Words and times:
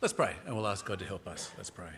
Let's 0.00 0.12
pray, 0.12 0.32
and 0.46 0.54
we'll 0.54 0.68
ask 0.68 0.86
God 0.86 1.00
to 1.00 1.04
help 1.04 1.26
us. 1.26 1.50
Let's 1.56 1.70
pray. 1.70 1.90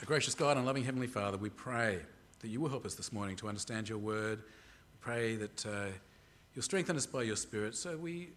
Our 0.00 0.04
gracious 0.04 0.34
God 0.34 0.58
and 0.58 0.66
loving 0.66 0.84
Heavenly 0.84 1.06
Father, 1.06 1.38
we 1.38 1.48
pray 1.48 2.00
that 2.40 2.48
you 2.48 2.60
will 2.60 2.68
help 2.68 2.84
us 2.84 2.94
this 2.94 3.14
morning 3.14 3.34
to 3.36 3.48
understand 3.48 3.88
your 3.88 3.96
word. 3.96 4.40
We 4.40 4.98
pray 5.00 5.36
that 5.36 5.64
uh, 5.64 5.86
you'll 6.54 6.62
strengthen 6.62 6.96
us 6.96 7.06
by 7.06 7.22
your 7.22 7.34
Spirit 7.34 7.74
so 7.76 7.96
we 7.96 8.28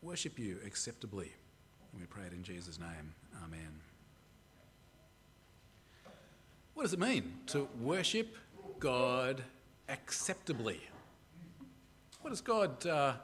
worship 0.00 0.38
you 0.38 0.58
acceptably. 0.64 1.32
And 1.90 2.00
we 2.00 2.06
pray 2.06 2.22
it 2.24 2.32
in 2.32 2.44
Jesus' 2.44 2.78
name. 2.78 3.12
Amen. 3.42 3.80
What 6.74 6.84
does 6.84 6.92
it 6.92 7.00
mean 7.00 7.32
to 7.46 7.66
worship 7.80 8.36
God 8.78 9.42
acceptably? 9.88 10.80
What 12.20 12.30
does 12.30 12.42
God 12.42 12.86
uh, 12.86 13.14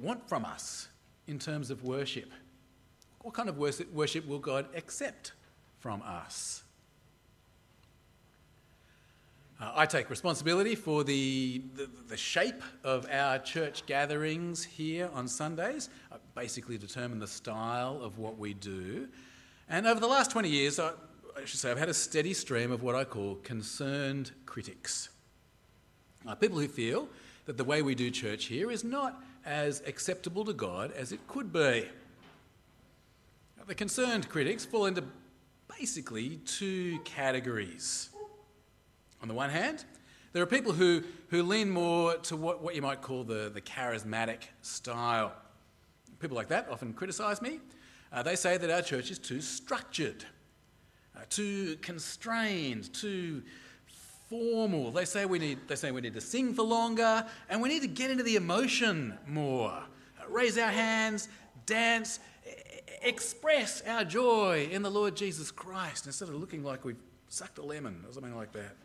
want 0.00 0.28
from 0.28 0.44
us 0.44 0.88
in 1.28 1.38
terms 1.38 1.70
of 1.70 1.84
worship? 1.84 2.32
What 3.28 3.34
kind 3.34 3.50
of 3.50 3.58
worship 3.58 4.26
will 4.26 4.38
God 4.38 4.74
accept 4.74 5.32
from 5.80 6.00
us? 6.00 6.62
Uh, 9.60 9.70
I 9.74 9.84
take 9.84 10.08
responsibility 10.08 10.74
for 10.74 11.04
the, 11.04 11.60
the, 11.74 11.90
the, 12.08 12.16
shape 12.16 12.62
of 12.84 13.06
our 13.12 13.38
church 13.38 13.84
gatherings 13.84 14.64
here 14.64 15.10
on 15.12 15.28
Sundays. 15.28 15.90
I 16.10 16.16
basically 16.34 16.78
determine 16.78 17.18
the 17.18 17.26
style 17.26 18.00
of 18.02 18.16
what 18.16 18.38
we 18.38 18.54
do. 18.54 19.08
And 19.68 19.86
over 19.86 20.00
the 20.00 20.06
last 20.06 20.30
20 20.30 20.48
years, 20.48 20.78
I, 20.78 20.92
I 21.36 21.44
should 21.44 21.60
say, 21.60 21.70
I've 21.70 21.78
had 21.78 21.90
a 21.90 21.94
steady 21.94 22.32
stream 22.32 22.72
of 22.72 22.82
what 22.82 22.94
I 22.94 23.04
call 23.04 23.34
concerned 23.44 24.30
critics. 24.46 25.10
Uh, 26.26 26.34
people 26.34 26.58
who 26.58 26.66
feel 26.66 27.10
that 27.44 27.58
the 27.58 27.64
way 27.64 27.82
we 27.82 27.94
do 27.94 28.10
church 28.10 28.46
here 28.46 28.70
is 28.70 28.84
not 28.84 29.22
as 29.44 29.82
acceptable 29.86 30.46
to 30.46 30.54
God 30.54 30.92
as 30.92 31.12
it 31.12 31.20
could 31.28 31.52
be. 31.52 31.84
The 33.66 33.74
concerned 33.74 34.28
critics 34.28 34.64
fall 34.64 34.86
into 34.86 35.04
basically 35.78 36.36
two 36.46 36.98
categories. 37.04 38.08
On 39.20 39.28
the 39.28 39.34
one 39.34 39.50
hand, 39.50 39.84
there 40.32 40.42
are 40.42 40.46
people 40.46 40.72
who, 40.72 41.02
who 41.28 41.42
lean 41.42 41.68
more 41.68 42.16
to 42.16 42.36
what, 42.36 42.62
what 42.62 42.74
you 42.74 42.82
might 42.82 43.02
call 43.02 43.24
the, 43.24 43.50
the 43.52 43.60
charismatic 43.60 44.44
style. 44.62 45.32
People 46.18 46.36
like 46.36 46.48
that 46.48 46.68
often 46.70 46.92
criticise 46.92 47.42
me. 47.42 47.60
Uh, 48.12 48.22
they 48.22 48.36
say 48.36 48.56
that 48.56 48.70
our 48.70 48.80
church 48.80 49.10
is 49.10 49.18
too 49.18 49.40
structured, 49.40 50.24
uh, 51.16 51.20
too 51.28 51.76
constrained, 51.82 52.92
too 52.94 53.42
formal. 54.30 54.90
They 54.90 55.04
say, 55.04 55.26
we 55.26 55.38
need, 55.38 55.58
they 55.68 55.76
say 55.76 55.90
we 55.90 56.00
need 56.00 56.14
to 56.14 56.20
sing 56.20 56.54
for 56.54 56.62
longer 56.62 57.26
and 57.48 57.60
we 57.60 57.68
need 57.68 57.82
to 57.82 57.88
get 57.88 58.10
into 58.10 58.22
the 58.22 58.36
emotion 58.36 59.18
more. 59.26 59.70
Uh, 59.70 60.28
raise 60.28 60.56
our 60.56 60.70
hands, 60.70 61.28
dance, 61.66 62.20
express 63.02 63.82
our 63.86 64.04
joy 64.04 64.68
in 64.70 64.82
the 64.82 64.90
Lord 64.90 65.16
Jesus 65.16 65.50
Christ 65.50 66.06
instead 66.06 66.28
of 66.28 66.34
looking 66.34 66.62
like 66.62 66.84
we've 66.84 67.00
sucked 67.28 67.58
a 67.58 67.62
lemon 67.62 68.04
or 68.06 68.12
something 68.12 68.36
like 68.36 68.52
that. 68.52 68.76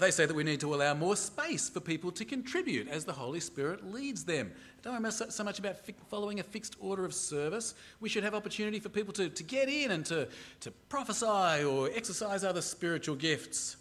They 0.00 0.10
say 0.10 0.26
that 0.26 0.34
we 0.34 0.44
need 0.44 0.60
to 0.60 0.74
allow 0.74 0.92
more 0.92 1.16
space 1.16 1.70
for 1.70 1.80
people 1.80 2.12
to 2.12 2.24
contribute 2.26 2.88
as 2.88 3.06
the 3.06 3.12
Holy 3.14 3.40
Spirit 3.40 3.90
leads 3.90 4.22
them. 4.22 4.52
Don't 4.82 5.02
worry 5.02 5.10
so 5.10 5.42
much 5.42 5.58
about 5.58 5.76
following 6.10 6.40
a 6.40 6.42
fixed 6.42 6.76
order 6.78 7.06
of 7.06 7.14
service. 7.14 7.74
We 7.98 8.10
should 8.10 8.22
have 8.22 8.34
opportunity 8.34 8.80
for 8.80 8.90
people 8.90 9.14
to, 9.14 9.30
to 9.30 9.42
get 9.42 9.70
in 9.70 9.90
and 9.90 10.04
to, 10.04 10.28
to 10.60 10.70
prophesy 10.90 11.64
or 11.64 11.88
exercise 11.94 12.44
other 12.44 12.60
spiritual 12.60 13.16
gifts. 13.16 13.78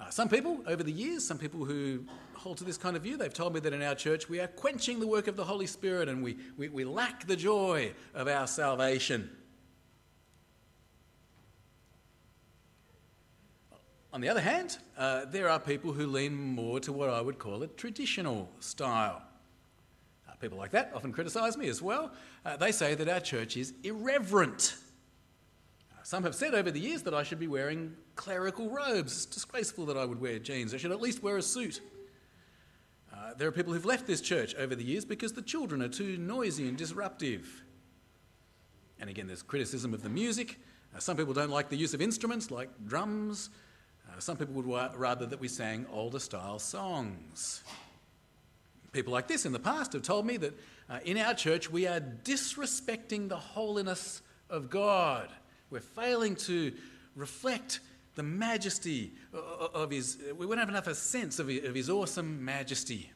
Uh, 0.00 0.10
some 0.10 0.28
people, 0.28 0.60
over 0.66 0.82
the 0.82 0.92
years, 0.92 1.26
some 1.26 1.38
people 1.38 1.64
who 1.64 2.04
hold 2.34 2.56
to 2.56 2.64
this 2.64 2.76
kind 2.76 2.96
of 2.96 3.02
view, 3.02 3.16
they've 3.16 3.34
told 3.34 3.52
me 3.52 3.60
that 3.60 3.72
in 3.72 3.82
our 3.82 3.96
church 3.96 4.28
we 4.28 4.38
are 4.38 4.46
quenching 4.46 5.00
the 5.00 5.06
work 5.06 5.26
of 5.26 5.36
the 5.36 5.44
Holy 5.44 5.66
Spirit 5.66 6.08
and 6.08 6.22
we, 6.22 6.36
we, 6.56 6.68
we 6.68 6.84
lack 6.84 7.26
the 7.26 7.34
joy 7.34 7.92
of 8.14 8.28
our 8.28 8.46
salvation. 8.46 9.28
On 14.12 14.20
the 14.20 14.28
other 14.28 14.40
hand, 14.40 14.78
uh, 14.96 15.24
there 15.26 15.48
are 15.48 15.58
people 15.58 15.92
who 15.92 16.06
lean 16.06 16.34
more 16.34 16.80
to 16.80 16.92
what 16.92 17.10
I 17.10 17.20
would 17.20 17.38
call 17.38 17.62
a 17.62 17.66
traditional 17.66 18.48
style. 18.60 19.22
Uh, 20.28 20.34
people 20.36 20.56
like 20.56 20.70
that 20.70 20.92
often 20.94 21.12
criticise 21.12 21.56
me 21.56 21.68
as 21.68 21.82
well. 21.82 22.12
Uh, 22.44 22.56
they 22.56 22.72
say 22.72 22.94
that 22.94 23.08
our 23.08 23.20
church 23.20 23.56
is 23.56 23.74
irreverent. 23.82 24.76
Uh, 25.92 26.02
some 26.04 26.22
have 26.22 26.34
said 26.34 26.54
over 26.54 26.70
the 26.70 26.80
years 26.80 27.02
that 27.02 27.14
I 27.14 27.22
should 27.24 27.38
be 27.40 27.48
wearing 27.48 27.94
clerical 28.18 28.68
robes. 28.68 29.12
It's 29.12 29.26
disgraceful 29.26 29.86
that 29.86 29.96
I 29.96 30.04
would 30.04 30.20
wear 30.20 30.40
jeans. 30.40 30.74
I 30.74 30.76
should 30.76 30.90
at 30.90 31.00
least 31.00 31.22
wear 31.22 31.36
a 31.36 31.42
suit. 31.42 31.80
Uh, 33.14 33.32
there 33.38 33.46
are 33.46 33.52
people 33.52 33.72
who've 33.72 33.84
left 33.84 34.08
this 34.08 34.20
church 34.20 34.56
over 34.56 34.74
the 34.74 34.82
years 34.82 35.04
because 35.04 35.32
the 35.32 35.40
children 35.40 35.80
are 35.80 35.88
too 35.88 36.18
noisy 36.18 36.68
and 36.68 36.76
disruptive. 36.76 37.62
And 38.98 39.08
again, 39.08 39.28
there's 39.28 39.42
criticism 39.42 39.94
of 39.94 40.02
the 40.02 40.08
music. 40.08 40.58
Uh, 40.94 40.98
some 40.98 41.16
people 41.16 41.32
don't 41.32 41.50
like 41.50 41.68
the 41.68 41.76
use 41.76 41.94
of 41.94 42.02
instruments 42.02 42.50
like 42.50 42.68
drums. 42.84 43.50
Uh, 44.10 44.18
some 44.18 44.36
people 44.36 44.54
would 44.54 44.66
wa- 44.66 44.90
rather 44.96 45.24
that 45.24 45.38
we 45.38 45.46
sang 45.46 45.86
older 45.92 46.18
style 46.18 46.58
songs. 46.58 47.62
People 48.90 49.12
like 49.12 49.28
this 49.28 49.46
in 49.46 49.52
the 49.52 49.60
past 49.60 49.92
have 49.92 50.02
told 50.02 50.26
me 50.26 50.36
that 50.38 50.58
uh, 50.90 50.98
in 51.04 51.18
our 51.18 51.34
church 51.34 51.70
we 51.70 51.86
are 51.86 52.00
disrespecting 52.00 53.28
the 53.28 53.36
holiness 53.36 54.22
of 54.50 54.70
God. 54.70 55.28
We're 55.70 55.80
failing 55.80 56.34
to 56.34 56.72
reflect 57.14 57.78
the 58.18 58.24
majesty 58.24 59.12
uh, 59.32 59.38
uh, 59.38 59.40
uh, 59.40 59.78
of 59.78 59.92
his, 59.92 60.18
we 60.36 60.44
wouldn't 60.44 60.58
have 60.58 60.68
enough 60.68 60.88
a 60.88 60.94
sense 60.94 61.38
of 61.38 61.46
his 61.46 61.88
awesome 61.88 62.44
majesty. 62.44 63.12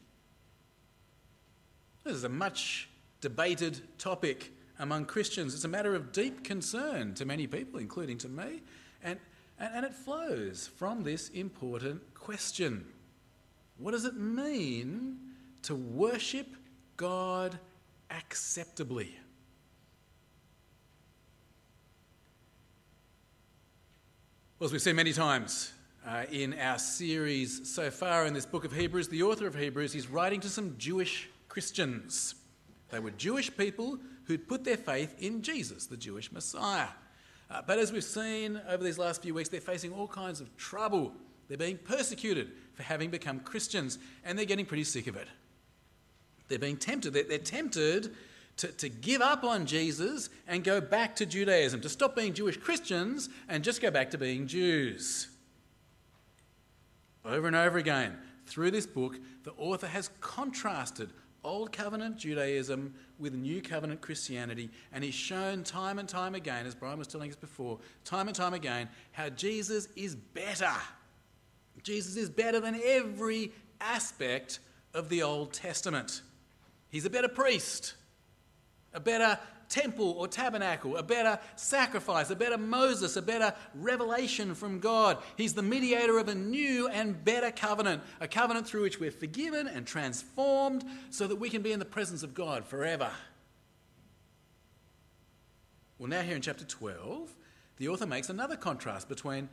This 2.05 2.15
is 2.15 2.23
a 2.23 2.29
much 2.29 2.89
debated 3.19 3.81
topic 3.99 4.53
among 4.79 5.05
Christians. 5.05 5.53
It's 5.53 5.65
a 5.65 5.67
matter 5.67 5.93
of 5.93 6.13
deep 6.13 6.45
concern 6.45 7.13
to 7.15 7.25
many 7.25 7.47
people, 7.47 7.79
including 7.79 8.17
to 8.19 8.29
me. 8.29 8.61
And 9.03 9.19
and, 9.59 9.75
and 9.75 9.85
it 9.85 9.93
flows 9.93 10.69
from 10.75 11.03
this 11.03 11.29
important 11.29 12.13
question 12.13 12.85
What 13.77 13.91
does 13.91 14.05
it 14.05 14.15
mean 14.15 15.17
to 15.63 15.75
worship 15.75 16.47
God 16.97 17.59
acceptably? 18.09 19.17
Well, 24.63 24.67
as 24.67 24.71
we've 24.71 24.81
seen 24.81 24.95
many 24.95 25.11
times 25.11 25.73
uh, 26.07 26.23
in 26.31 26.57
our 26.57 26.79
series 26.79 27.69
so 27.69 27.91
far 27.91 28.25
in 28.25 28.33
this 28.33 28.45
book 28.45 28.63
of 28.63 28.71
Hebrews, 28.71 29.09
the 29.09 29.21
author 29.21 29.45
of 29.45 29.55
Hebrews 29.55 29.93
is 29.93 30.09
writing 30.09 30.39
to 30.39 30.47
some 30.47 30.75
Jewish 30.77 31.27
Christians. 31.49 32.35
They 32.89 32.99
were 32.99 33.11
Jewish 33.11 33.53
people 33.57 33.99
who'd 34.23 34.47
put 34.47 34.63
their 34.63 34.77
faith 34.77 35.15
in 35.19 35.41
Jesus, 35.41 35.87
the 35.87 35.97
Jewish 35.97 36.31
Messiah. 36.31 36.87
Uh, 37.51 37.61
but 37.67 37.77
as 37.77 37.91
we've 37.91 38.05
seen 38.05 38.61
over 38.69 38.81
these 38.81 38.97
last 38.97 39.21
few 39.21 39.33
weeks, 39.33 39.49
they're 39.49 39.59
facing 39.59 39.91
all 39.91 40.07
kinds 40.07 40.39
of 40.39 40.55
trouble. 40.55 41.11
They're 41.49 41.57
being 41.57 41.77
persecuted 41.77 42.53
for 42.73 42.83
having 42.83 43.09
become 43.09 43.41
Christians, 43.41 43.99
and 44.23 44.39
they're 44.39 44.45
getting 44.45 44.65
pretty 44.65 44.85
sick 44.85 45.07
of 45.07 45.17
it. 45.17 45.27
They're 46.47 46.57
being 46.57 46.77
tempted. 46.77 47.11
They're, 47.11 47.23
they're 47.23 47.37
tempted 47.37 48.15
to, 48.57 48.67
to 48.67 48.89
give 48.89 49.21
up 49.21 49.43
on 49.43 49.65
Jesus 49.65 50.29
and 50.47 50.63
go 50.63 50.79
back 50.79 51.15
to 51.17 51.25
Judaism, 51.25 51.81
to 51.81 51.89
stop 51.89 52.15
being 52.15 52.33
Jewish 52.33 52.57
Christians 52.57 53.29
and 53.49 53.63
just 53.63 53.81
go 53.81 53.91
back 53.91 54.11
to 54.11 54.17
being 54.17 54.47
Jews. 54.47 55.27
Over 57.25 57.47
and 57.47 57.55
over 57.55 57.77
again, 57.77 58.17
through 58.45 58.71
this 58.71 58.85
book, 58.85 59.17
the 59.43 59.53
author 59.53 59.87
has 59.87 60.09
contrasted 60.19 61.09
Old 61.43 61.71
Covenant 61.71 62.17
Judaism 62.17 62.93
with 63.19 63.33
New 63.33 63.61
Covenant 63.61 64.01
Christianity, 64.01 64.69
and 64.91 65.03
he's 65.03 65.13
shown 65.13 65.63
time 65.63 65.99
and 65.99 66.07
time 66.07 66.35
again, 66.35 66.65
as 66.65 66.75
Brian 66.75 66.97
was 66.97 67.07
telling 67.07 67.29
us 67.29 67.35
before, 67.35 67.79
time 68.05 68.27
and 68.27 68.35
time 68.35 68.53
again, 68.53 68.87
how 69.11 69.29
Jesus 69.29 69.87
is 69.95 70.15
better. 70.15 70.71
Jesus 71.81 72.15
is 72.15 72.29
better 72.29 72.59
than 72.59 72.79
every 72.83 73.51
aspect 73.81 74.59
of 74.93 75.09
the 75.09 75.23
Old 75.23 75.53
Testament. 75.53 76.21
He's 76.89 77.05
a 77.05 77.09
better 77.09 77.27
priest, 77.27 77.95
a 78.93 78.99
better 78.99 79.37
temple 79.73 80.11
or 80.11 80.27
tabernacle, 80.27 80.97
a 80.97 81.03
better 81.03 81.39
sacrifice, 81.55 82.29
a 82.29 82.35
better 82.35 82.57
Moses, 82.57 83.15
a 83.15 83.21
better 83.21 83.53
revelation 83.73 84.53
from 84.53 84.79
God. 84.79 85.17
He's 85.35 85.53
the 85.53 85.63
mediator 85.63 86.19
of 86.19 86.27
a 86.27 86.35
new 86.35 86.87
and 86.87 87.23
better 87.23 87.51
covenant, 87.51 88.03
a 88.19 88.27
covenant 88.27 88.67
through 88.67 88.83
which 88.83 88.99
we're 88.99 89.11
forgiven 89.11 89.67
and 89.67 89.87
transformed 89.87 90.85
so 91.09 91.27
that 91.27 91.37
we 91.37 91.49
can 91.49 91.63
be 91.63 91.71
in 91.71 91.79
the 91.79 91.85
presence 91.85 92.21
of 92.21 92.33
God 92.33 92.65
forever. 92.65 93.09
Well, 95.97 96.09
now, 96.09 96.21
here 96.21 96.35
in 96.35 96.41
chapter 96.41 96.65
12, 96.65 97.33
the 97.77 97.87
author 97.87 98.05
makes 98.05 98.29
another 98.29 98.55
contrast 98.55 99.09
between 99.09 99.49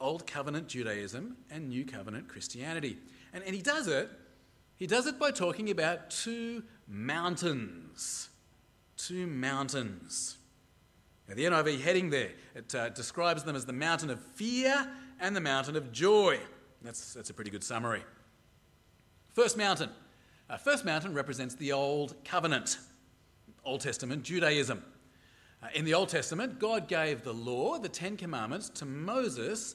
Old 0.00 0.26
Covenant 0.26 0.66
Judaism 0.66 1.36
and 1.50 1.68
New 1.68 1.84
Covenant 1.84 2.28
Christianity. 2.28 2.98
And, 3.32 3.44
and 3.44 3.54
he 3.54 3.62
does 3.62 3.86
it. 3.86 4.10
He 4.76 4.86
does 4.88 5.06
it 5.06 5.18
by 5.20 5.30
talking 5.30 5.70
about 5.70 6.10
two 6.10 6.64
mountains 6.88 8.30
two 9.06 9.26
mountains. 9.26 10.38
Now, 11.28 11.34
the 11.34 11.44
NIV 11.44 11.80
heading 11.80 12.10
there, 12.10 12.30
it 12.54 12.74
uh, 12.74 12.88
describes 12.90 13.44
them 13.44 13.56
as 13.56 13.64
the 13.64 13.72
mountain 13.72 14.10
of 14.10 14.20
fear 14.20 14.86
and 15.20 15.34
the 15.34 15.40
mountain 15.40 15.76
of 15.76 15.92
joy. 15.92 16.38
That's, 16.82 17.14
that's 17.14 17.30
a 17.30 17.34
pretty 17.34 17.50
good 17.50 17.64
summary. 17.64 18.02
First 19.32 19.56
mountain, 19.56 19.90
Uh, 20.50 20.58
first 20.58 20.84
mountain 20.84 21.14
represents 21.14 21.54
the 21.54 21.72
Old 21.72 22.14
Covenant, 22.24 22.78
Old 23.64 23.80
Testament 23.80 24.22
Judaism. 24.22 24.84
Uh, 25.62 25.68
in 25.74 25.84
the 25.84 25.94
Old 25.94 26.10
Testament, 26.10 26.58
God 26.58 26.88
gave 26.88 27.22
the 27.22 27.32
law, 27.32 27.78
the 27.78 27.88
Ten 27.88 28.16
Commandments, 28.16 28.68
to 28.70 28.84
Moses 28.84 29.74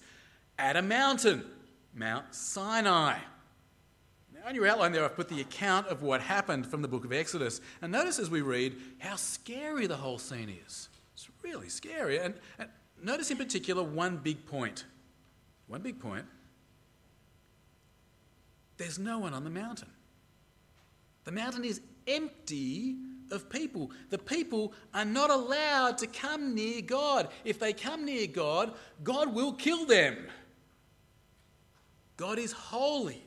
at 0.60 0.76
a 0.76 0.82
mountain, 0.82 1.44
Mount 1.96 2.36
Sinai. 2.36 3.18
On 4.48 4.56
your 4.56 4.66
outline 4.66 4.94
there, 4.94 5.04
I've 5.04 5.16
put 5.16 5.28
the 5.28 5.42
account 5.42 5.88
of 5.88 6.02
what 6.02 6.22
happened 6.22 6.66
from 6.66 6.82
the 6.82 6.88
book 6.88 7.04
of 7.04 7.12
Exodus. 7.12 7.60
And 7.82 7.92
notice 7.92 8.18
as 8.18 8.30
we 8.30 8.40
read 8.40 8.78
how 8.98 9.18
scary 9.18 9.88
the 9.88 9.98
whole 9.98 10.18
scene 10.18 10.50
is. 10.66 10.88
It's 11.14 11.28
really 11.44 11.68
scary. 11.68 12.20
And, 12.20 12.34
and 12.58 12.70
notice 13.04 13.30
in 13.30 13.36
particular 13.36 13.84
one 13.84 14.16
big 14.16 14.46
point. 14.46 14.86
One 15.68 15.82
big 15.82 16.00
point. 16.00 16.24
There's 18.78 18.98
no 18.98 19.20
one 19.20 19.34
on 19.34 19.44
the 19.44 19.50
mountain. 19.50 19.90
The 21.26 21.34
mountain 21.34 21.66
is 21.66 21.82
empty 22.08 22.96
of 23.32 23.50
people. 23.50 23.92
The 24.12 24.18
people 24.18 24.72
are 24.94 25.04
not 25.04 25.30
allowed 25.30 25.98
to 25.98 26.08
come 26.08 26.56
near 26.56 26.82
God. 26.82 27.28
If 27.44 27.60
they 27.60 27.74
come 27.74 28.06
near 28.06 28.28
God, 28.28 28.76
God 29.04 29.36
will 29.36 29.52
kill 29.52 29.86
them. 29.86 30.16
God 32.16 32.40
is 32.40 32.54
holy. 32.54 33.27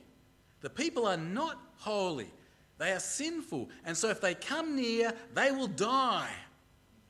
The 0.61 0.69
people 0.69 1.05
are 1.05 1.17
not 1.17 1.59
holy. 1.77 2.31
They 2.77 2.91
are 2.91 2.99
sinful. 2.99 3.69
And 3.85 3.95
so 3.95 4.09
if 4.09 4.21
they 4.21 4.33
come 4.33 4.75
near, 4.75 5.13
they 5.33 5.51
will 5.51 5.67
die. 5.67 6.31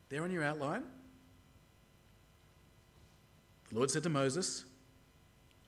There 0.10 0.24
on 0.24 0.32
your 0.32 0.44
outline. 0.44 0.84
The 3.70 3.76
Lord 3.78 3.90
said 3.92 4.04
to 4.04 4.10
Moses, 4.10 4.66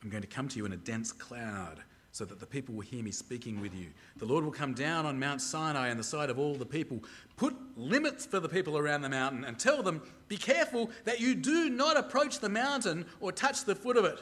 I'm 0.01 0.09
going 0.09 0.23
to 0.23 0.27
come 0.27 0.49
to 0.49 0.57
you 0.57 0.65
in 0.65 0.73
a 0.73 0.77
dense 0.77 1.13
cloud 1.13 1.81
so 2.11 2.25
that 2.25 2.39
the 2.39 2.45
people 2.45 2.75
will 2.75 2.81
hear 2.81 3.01
me 3.01 3.09
speaking 3.09 3.59
with 3.59 3.73
you. 3.73 3.87
The 4.17 4.25
Lord 4.25 4.43
will 4.43 4.51
come 4.51 4.73
down 4.73 5.05
on 5.05 5.19
Mount 5.19 5.41
Sinai 5.41 5.89
on 5.89 5.97
the 5.97 6.03
sight 6.03 6.29
of 6.29 6.37
all 6.37 6.53
the 6.53 6.65
people. 6.65 6.99
Put 7.37 7.55
limits 7.75 8.25
for 8.25 8.39
the 8.39 8.49
people 8.49 8.77
around 8.77 9.01
the 9.01 9.09
mountain 9.09 9.43
and 9.45 9.57
tell 9.57 9.81
them, 9.81 10.01
Be 10.27 10.37
careful 10.37 10.91
that 11.05 11.19
you 11.19 11.33
do 11.33 11.69
not 11.69 11.97
approach 11.97 12.39
the 12.39 12.49
mountain 12.49 13.05
or 13.19 13.31
touch 13.31 13.63
the 13.63 13.73
foot 13.73 13.97
of 13.97 14.05
it. 14.05 14.19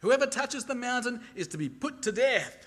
Whoever 0.00 0.26
touches 0.26 0.64
the 0.64 0.74
mountain 0.74 1.20
is 1.36 1.46
to 1.48 1.58
be 1.58 1.68
put 1.68 2.02
to 2.02 2.12
death. 2.12 2.66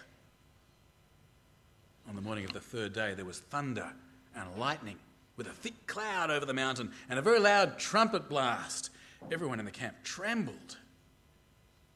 On 2.12 2.16
the 2.18 2.22
morning 2.22 2.44
of 2.44 2.52
the 2.52 2.60
third 2.60 2.92
day, 2.92 3.13
there 3.13 3.24
was 3.24 3.40
thunder 3.40 3.90
and 4.36 4.58
lightning 4.58 4.98
with 5.38 5.48
a 5.48 5.52
thick 5.52 5.88
cloud 5.88 6.30
over 6.30 6.46
the 6.46 6.54
mountain 6.54 6.92
and 7.10 7.18
a 7.18 7.22
very 7.22 7.40
loud 7.40 7.80
trumpet 7.80 8.28
blast. 8.28 8.90
Everyone 9.31 9.60
in 9.60 9.66
the 9.66 9.72
camp 9.72 9.96
trembled. 10.04 10.78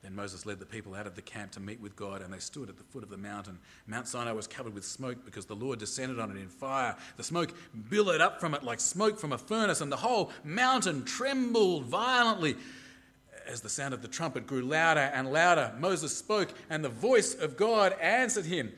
Then 0.01 0.15
Moses 0.15 0.45
led 0.45 0.59
the 0.59 0.65
people 0.65 0.95
out 0.95 1.05
of 1.05 1.15
the 1.15 1.21
camp 1.21 1.51
to 1.51 1.59
meet 1.59 1.81
with 1.81 1.97
God, 1.97 2.21
and 2.21 2.33
they 2.33 2.39
stood 2.39 2.69
at 2.69 2.77
the 2.77 2.83
foot 2.85 3.03
of 3.03 3.09
the 3.09 3.17
mountain. 3.17 3.59
Mount 3.87 4.07
Sinai 4.07 4.31
was 4.31 4.47
covered 4.47 4.73
with 4.73 4.85
smoke 4.85 5.17
because 5.25 5.47
the 5.47 5.53
Lord 5.53 5.79
descended 5.79 6.17
on 6.17 6.31
it 6.31 6.37
in 6.37 6.47
fire. 6.47 6.95
The 7.17 7.23
smoke 7.23 7.53
billowed 7.89 8.21
up 8.21 8.39
from 8.39 8.53
it 8.53 8.63
like 8.63 8.79
smoke 8.79 9.19
from 9.19 9.33
a 9.33 9.37
furnace, 9.37 9.81
and 9.81 9.91
the 9.91 9.97
whole 9.97 10.31
mountain 10.45 11.03
trembled 11.03 11.87
violently. 11.87 12.55
As 13.45 13.59
the 13.59 13.67
sound 13.67 13.93
of 13.93 14.01
the 14.01 14.07
trumpet 14.07 14.47
grew 14.47 14.61
louder 14.61 15.11
and 15.13 15.33
louder, 15.33 15.73
Moses 15.77 16.17
spoke, 16.17 16.53
and 16.69 16.85
the 16.85 16.89
voice 16.89 17.35
of 17.35 17.57
God 17.57 17.93
answered 17.99 18.45
him. 18.45 18.71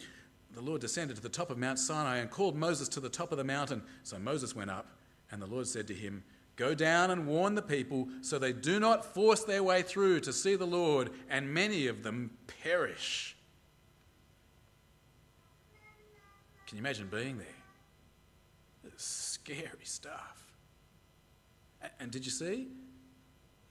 The 0.57 0.63
Lord 0.63 0.81
descended 0.81 1.15
to 1.18 1.21
the 1.21 1.30
top 1.30 1.51
of 1.51 1.59
Mount 1.59 1.77
Sinai 1.77 2.18
and 2.18 2.31
called 2.31 2.56
Moses 2.56 2.89
to 2.89 3.00
the 3.00 3.09
top 3.09 3.31
of 3.31 3.38
the 3.38 3.44
mountain. 3.44 3.83
So 4.01 4.18
Moses 4.18 4.56
went 4.56 4.71
up, 4.71 4.88
and 5.30 5.39
the 5.39 5.45
Lord 5.45 5.68
said 5.68 5.86
to 5.86 5.94
him, 5.94 6.24
Go 6.56 6.74
down 6.74 7.12
and 7.12 7.27
warn 7.27 7.54
the 7.54 7.62
people 7.62 8.07
so 8.21 8.39
they 8.39 8.54
do 8.54 8.80
not 8.80 9.06
force 9.06 9.44
their 9.44 9.62
way 9.62 9.83
through 9.83 10.21
to 10.21 10.33
see 10.33 10.56
the 10.56 10.65
Lord, 10.65 11.12
and 11.30 11.54
many 11.54 11.86
of 11.86 12.01
them 12.01 12.31
perish. 12.63 13.38
Can 16.65 16.80
you 16.80 16.81
imagine 16.81 17.07
being 17.07 17.38
there? 17.38 17.48
It's 18.88 19.06
scary 19.06 19.83
stuff. 19.83 20.44
And 22.00 22.10
did 22.10 22.25
you 22.25 22.31
see? 22.31 22.69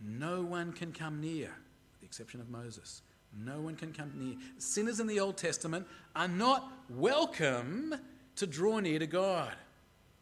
No 0.00 0.41
one 0.43 0.73
can 0.73 0.93
come 0.93 1.21
near, 1.21 1.50
with 1.91 2.00
the 2.00 2.06
exception 2.06 2.41
of 2.41 2.49
Moses. 2.49 3.03
No 3.44 3.61
one 3.61 3.77
can 3.77 3.93
come 3.93 4.12
near. 4.15 4.37
Sinners 4.59 5.00
in 5.00 5.06
the 5.06 5.21
Old 5.21 5.37
Testament 5.37 5.87
are 6.15 6.29
not 6.29 6.73
welcome 6.88 7.94
to 8.37 8.47
draw 8.47 8.79
near 8.81 8.99
to 8.99 9.06
God 9.06 9.53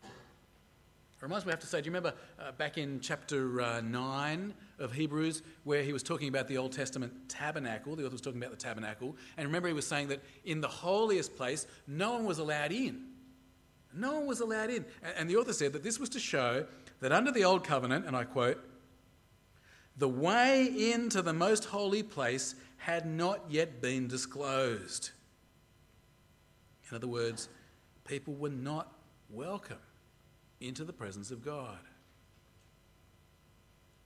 It 0.03 1.23
reminds 1.23 1.45
me, 1.45 1.51
I 1.51 1.55
have 1.55 1.61
to 1.61 1.67
say, 1.67 1.81
do 1.81 1.87
you 1.87 1.95
remember 1.95 2.17
uh, 2.39 2.53
back 2.53 2.77
in 2.77 3.01
chapter 3.01 3.61
uh, 3.61 3.81
9 3.81 4.55
of 4.79 4.93
Hebrews 4.93 5.43
where 5.65 5.83
he 5.83 5.93
was 5.93 6.03
talking 6.03 6.29
about 6.29 6.49
the 6.49 6.59
Old 6.59 6.73
Testament 6.73 7.13
tabernacle? 7.29 7.97
The 7.97 8.05
author 8.05 8.13
was 8.13 8.21
talking 8.21 8.41
about 8.41 8.51
the 8.51 8.57
tabernacle. 8.57 9.17
And 9.37 9.47
remember, 9.47 9.69
he 9.69 9.75
was 9.75 9.87
saying 9.87 10.09
that 10.09 10.23
in 10.45 10.61
the 10.61 10.69
holiest 10.69 11.37
place, 11.37 11.67
no 11.87 12.13
one 12.13 12.25
was 12.25 12.39
allowed 12.39 12.73
in. 12.73 13.05
No 13.95 14.15
one 14.15 14.27
was 14.27 14.41
allowed 14.41 14.71
in. 14.71 14.85
And, 15.17 15.31
the 15.31 15.37
author 15.37 15.53
said 15.53 15.73
that 15.73 15.85
this 15.85 16.01
was 16.01 16.09
to 16.11 16.19
show 16.19 16.67
that 17.01 17.13
under 17.13 17.31
the 17.31 17.45
Old 17.45 17.65
Covenant, 17.65 18.07
and 18.07 18.17
I 18.17 18.25
quote, 18.25 18.59
the 19.97 20.09
way 20.09 20.93
into 20.93 21.23
the 21.23 21.33
most 21.33 21.67
holy 21.67 22.03
place 22.03 22.57
had 22.85 23.07
not 23.07 23.41
yet 23.49 23.81
been 23.81 24.07
disclosed. 24.07 25.09
In 26.91 26.95
other 26.95 27.07
words, 27.07 27.49
people 28.07 28.35
were 28.35 28.51
not 28.51 28.93
welcome 29.31 29.79
into 30.61 30.85
the 30.85 30.93
presence 30.93 31.31
of 31.31 31.43
God. 31.43 31.79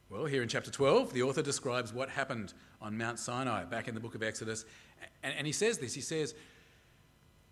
Well, 0.09 0.27
here 0.27 0.43
in 0.43 0.49
chapter 0.49 0.71
12, 0.71 1.13
the 1.13 1.25
author 1.25 1.43
describes 1.43 1.93
what 1.93 2.09
happened 2.09 2.55
on 2.81 2.97
Mount 2.97 3.19
Sinai 3.19 3.65
back 3.65 3.89
in 3.89 3.95
the 3.95 4.01
book 4.01 4.15
of 4.15 4.23
Exodus. 4.23 4.65
And, 5.25 5.35
and 5.37 5.45
he 5.45 5.53
says 5.53 5.79
this 5.79 5.93
he 5.93 6.01
says, 6.01 6.37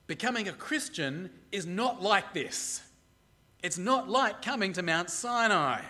Becoming 0.06 0.46
a 0.46 0.52
Christian 0.52 1.28
is 1.50 1.66
not 1.66 2.00
like 2.00 2.34
this. 2.34 2.82
It's 3.64 3.78
not 3.78 4.08
like 4.08 4.42
coming 4.42 4.72
to 4.74 4.82
Mount 4.84 5.10
Sinai. 5.10 5.80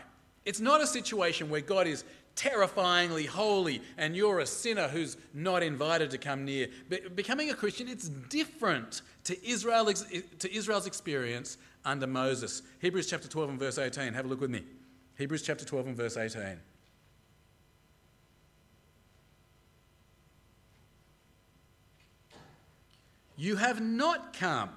It's 0.46 0.60
not 0.60 0.80
a 0.80 0.86
situation 0.86 1.50
where 1.50 1.60
God 1.60 1.86
is 1.86 2.04
terrifyingly 2.36 3.26
holy 3.26 3.82
and 3.96 4.14
you're 4.14 4.38
a 4.40 4.46
sinner 4.46 4.88
who's 4.88 5.16
not 5.34 5.62
invited 5.62 6.10
to 6.10 6.18
come 6.18 6.44
near. 6.44 6.68
becoming 7.14 7.50
a 7.50 7.54
Christian, 7.54 7.88
it's 7.88 8.08
different 8.08 9.02
to, 9.24 9.46
Israel, 9.46 9.92
to 9.92 10.54
Israel's 10.54 10.86
experience 10.86 11.58
under 11.84 12.06
Moses. 12.06 12.62
Hebrews 12.80 13.08
chapter 13.08 13.26
12 13.26 13.50
and 13.50 13.58
verse 13.58 13.78
18. 13.78 14.12
Have 14.12 14.26
a 14.26 14.28
look 14.28 14.40
with 14.40 14.50
me. 14.50 14.62
Hebrews 15.16 15.42
chapter 15.42 15.64
12 15.64 15.86
and 15.88 15.96
verse 15.96 16.16
18. 16.16 16.60
You 23.38 23.56
have 23.56 23.80
not 23.80 24.32
come 24.32 24.70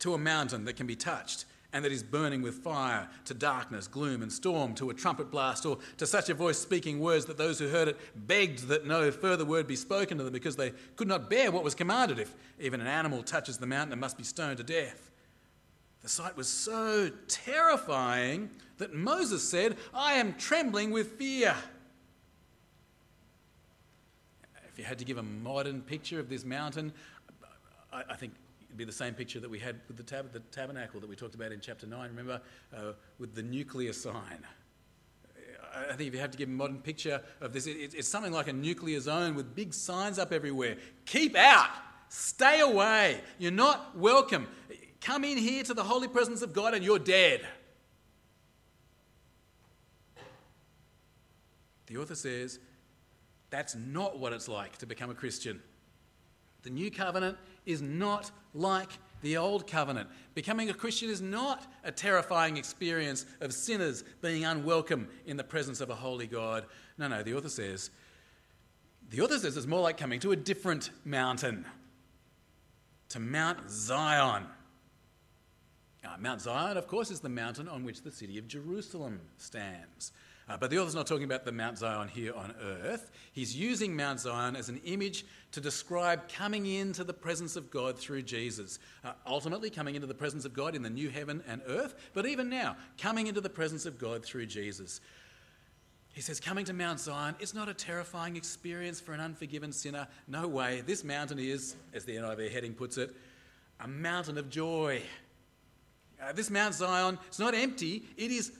to 0.00 0.14
a 0.14 0.18
mountain 0.18 0.64
that 0.66 0.76
can 0.76 0.86
be 0.86 0.96
touched 0.96 1.46
and 1.76 1.84
that 1.84 1.92
is 1.92 2.02
burning 2.02 2.40
with 2.40 2.54
fire, 2.64 3.06
to 3.26 3.34
darkness, 3.34 3.86
gloom, 3.86 4.22
and 4.22 4.32
storm, 4.32 4.74
to 4.74 4.88
a 4.88 4.94
trumpet 4.94 5.30
blast, 5.30 5.66
or 5.66 5.76
to 5.98 6.06
such 6.06 6.30
a 6.30 6.34
voice 6.34 6.58
speaking 6.58 7.00
words 7.00 7.26
that 7.26 7.36
those 7.36 7.58
who 7.58 7.68
heard 7.68 7.86
it 7.86 7.98
begged 8.26 8.68
that 8.68 8.86
no 8.86 9.10
further 9.10 9.44
word 9.44 9.66
be 9.66 9.76
spoken 9.76 10.16
to 10.16 10.24
them 10.24 10.32
because 10.32 10.56
they 10.56 10.72
could 10.96 11.06
not 11.06 11.28
bear 11.28 11.50
what 11.50 11.62
was 11.62 11.74
commanded. 11.74 12.18
If 12.18 12.34
even 12.58 12.80
an 12.80 12.86
animal 12.86 13.22
touches 13.22 13.58
the 13.58 13.66
mountain, 13.66 13.92
it 13.92 14.00
must 14.00 14.16
be 14.16 14.24
stoned 14.24 14.56
to 14.56 14.64
death. 14.64 15.10
The 16.00 16.08
sight 16.08 16.34
was 16.34 16.48
so 16.48 17.10
terrifying 17.28 18.48
that 18.78 18.94
Moses 18.94 19.46
said, 19.46 19.76
I 19.92 20.14
am 20.14 20.32
trembling 20.34 20.92
with 20.92 21.18
fear. 21.18 21.54
If 24.72 24.78
you 24.78 24.84
had 24.84 24.98
to 24.98 25.04
give 25.04 25.18
a 25.18 25.22
modern 25.22 25.82
picture 25.82 26.18
of 26.20 26.30
this 26.30 26.42
mountain, 26.42 26.94
I, 27.92 28.02
I 28.08 28.16
think 28.16 28.32
it'd 28.66 28.76
be 28.76 28.84
the 28.84 28.92
same 28.92 29.14
picture 29.14 29.40
that 29.40 29.50
we 29.50 29.58
had 29.58 29.80
with 29.88 29.96
the, 29.96 30.02
tab- 30.02 30.32
the 30.32 30.40
tabernacle 30.40 31.00
that 31.00 31.08
we 31.08 31.16
talked 31.16 31.34
about 31.34 31.52
in 31.52 31.60
chapter 31.60 31.86
9, 31.86 32.08
remember, 32.10 32.40
uh, 32.76 32.92
with 33.18 33.34
the 33.34 33.42
nuclear 33.42 33.92
sign. 33.92 34.44
I 35.74 35.92
think 35.94 36.08
if 36.08 36.14
you 36.14 36.20
have 36.20 36.30
to 36.30 36.38
give 36.38 36.48
a 36.48 36.52
modern 36.52 36.78
picture 36.78 37.20
of 37.40 37.52
this, 37.52 37.66
it, 37.66 37.94
it's 37.94 38.08
something 38.08 38.32
like 38.32 38.48
a 38.48 38.52
nuclear 38.52 38.98
zone 39.00 39.34
with 39.34 39.54
big 39.54 39.74
signs 39.74 40.18
up 40.18 40.32
everywhere. 40.32 40.76
Keep 41.04 41.36
out! 41.36 41.70
Stay 42.08 42.60
away! 42.60 43.20
You're 43.38 43.52
not 43.52 43.96
welcome. 43.96 44.46
Come 45.00 45.24
in 45.24 45.36
here 45.36 45.62
to 45.64 45.74
the 45.74 45.84
holy 45.84 46.08
presence 46.08 46.42
of 46.42 46.52
God 46.52 46.74
and 46.74 46.84
you're 46.84 46.98
dead. 46.98 47.46
The 51.86 51.98
author 51.98 52.14
says 52.14 52.58
that's 53.50 53.76
not 53.76 54.18
what 54.18 54.32
it's 54.32 54.48
like 54.48 54.78
to 54.78 54.86
become 54.86 55.10
a 55.10 55.14
Christian. 55.14 55.62
The 56.62 56.70
new 56.70 56.90
covenant 56.90 57.38
is 57.66 57.82
not 57.82 58.30
like 58.54 58.90
the 59.22 59.36
old 59.36 59.66
covenant. 59.66 60.08
Becoming 60.34 60.70
a 60.70 60.74
Christian 60.74 61.10
is 61.10 61.20
not 61.20 61.66
a 61.84 61.90
terrifying 61.90 62.56
experience 62.56 63.26
of 63.40 63.52
sinners 63.52 64.04
being 64.22 64.44
unwelcome 64.44 65.08
in 65.26 65.36
the 65.36 65.44
presence 65.44 65.80
of 65.80 65.90
a 65.90 65.94
holy 65.94 66.26
God. 66.26 66.64
No, 66.96 67.08
no, 67.08 67.22
the 67.22 67.34
author 67.34 67.48
says, 67.48 67.90
the 69.10 69.20
author 69.20 69.38
says 69.38 69.56
it's 69.56 69.66
more 69.66 69.80
like 69.80 69.96
coming 69.96 70.20
to 70.20 70.32
a 70.32 70.36
different 70.36 70.90
mountain, 71.04 71.64
to 73.10 73.20
Mount 73.20 73.70
Zion. 73.70 74.46
Uh, 76.04 76.16
Mount 76.20 76.40
Zion, 76.40 76.76
of 76.76 76.86
course, 76.86 77.10
is 77.10 77.20
the 77.20 77.28
mountain 77.28 77.68
on 77.68 77.84
which 77.84 78.02
the 78.02 78.10
city 78.10 78.38
of 78.38 78.46
Jerusalem 78.46 79.20
stands. 79.38 80.12
Uh, 80.48 80.56
but 80.56 80.70
the 80.70 80.78
author's 80.78 80.94
not 80.94 81.08
talking 81.08 81.24
about 81.24 81.44
the 81.44 81.50
Mount 81.50 81.76
Zion 81.76 82.06
here 82.06 82.32
on 82.32 82.54
earth. 82.62 83.10
He's 83.32 83.56
using 83.56 83.96
Mount 83.96 84.20
Zion 84.20 84.54
as 84.54 84.68
an 84.68 84.80
image 84.84 85.24
to 85.52 85.60
describe 85.60 86.28
coming 86.28 86.66
into 86.66 87.02
the 87.02 87.12
presence 87.12 87.56
of 87.56 87.68
God 87.68 87.98
through 87.98 88.22
Jesus. 88.22 88.78
Uh, 89.04 89.12
ultimately, 89.26 89.70
coming 89.70 89.96
into 89.96 90.06
the 90.06 90.14
presence 90.14 90.44
of 90.44 90.54
God 90.54 90.76
in 90.76 90.82
the 90.82 90.90
new 90.90 91.10
heaven 91.10 91.42
and 91.48 91.62
earth, 91.66 91.96
but 92.14 92.26
even 92.26 92.48
now, 92.48 92.76
coming 92.96 93.26
into 93.26 93.40
the 93.40 93.50
presence 93.50 93.86
of 93.86 93.98
God 93.98 94.24
through 94.24 94.46
Jesus. 94.46 95.00
He 96.12 96.22
says, 96.22 96.38
coming 96.38 96.64
to 96.66 96.72
Mount 96.72 97.00
Zion, 97.00 97.34
it's 97.40 97.52
not 97.52 97.68
a 97.68 97.74
terrifying 97.74 98.36
experience 98.36 99.00
for 99.00 99.12
an 99.12 99.20
unforgiven 99.20 99.72
sinner. 99.72 100.06
No 100.28 100.46
way. 100.46 100.82
This 100.86 101.02
mountain 101.02 101.40
is, 101.40 101.74
as 101.92 102.04
the 102.04 102.16
NIV 102.16 102.52
heading 102.52 102.72
puts 102.72 102.98
it, 102.98 103.14
a 103.80 103.88
mountain 103.88 104.38
of 104.38 104.48
joy. 104.48 105.02
Uh, 106.22 106.32
this 106.32 106.50
Mount 106.50 106.72
Zion 106.72 107.18
is 107.30 107.38
not 107.38 107.54
empty, 107.54 108.04
it 108.16 108.30
is 108.30 108.52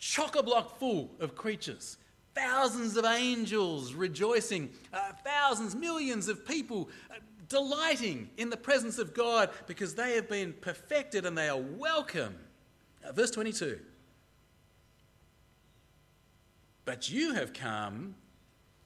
chock 0.00 0.34
a 0.34 0.42
block 0.42 0.78
full 0.78 1.10
of 1.20 1.36
creatures. 1.36 1.98
Thousands 2.34 2.96
of 2.96 3.04
angels 3.04 3.92
rejoicing, 3.92 4.70
uh, 4.92 5.12
thousands, 5.24 5.76
millions 5.76 6.28
of 6.28 6.46
people 6.46 6.88
uh, 7.10 7.18
delighting 7.48 8.30
in 8.38 8.50
the 8.50 8.56
presence 8.56 8.98
of 8.98 9.12
God 9.14 9.50
because 9.66 9.94
they 9.94 10.14
have 10.14 10.28
been 10.28 10.54
perfected 10.60 11.26
and 11.26 11.36
they 11.36 11.48
are 11.48 11.60
welcome. 11.60 12.34
Uh, 13.04 13.12
verse 13.12 13.30
22 13.30 13.78
But 16.84 17.10
you 17.10 17.34
have 17.34 17.52
come 17.52 18.14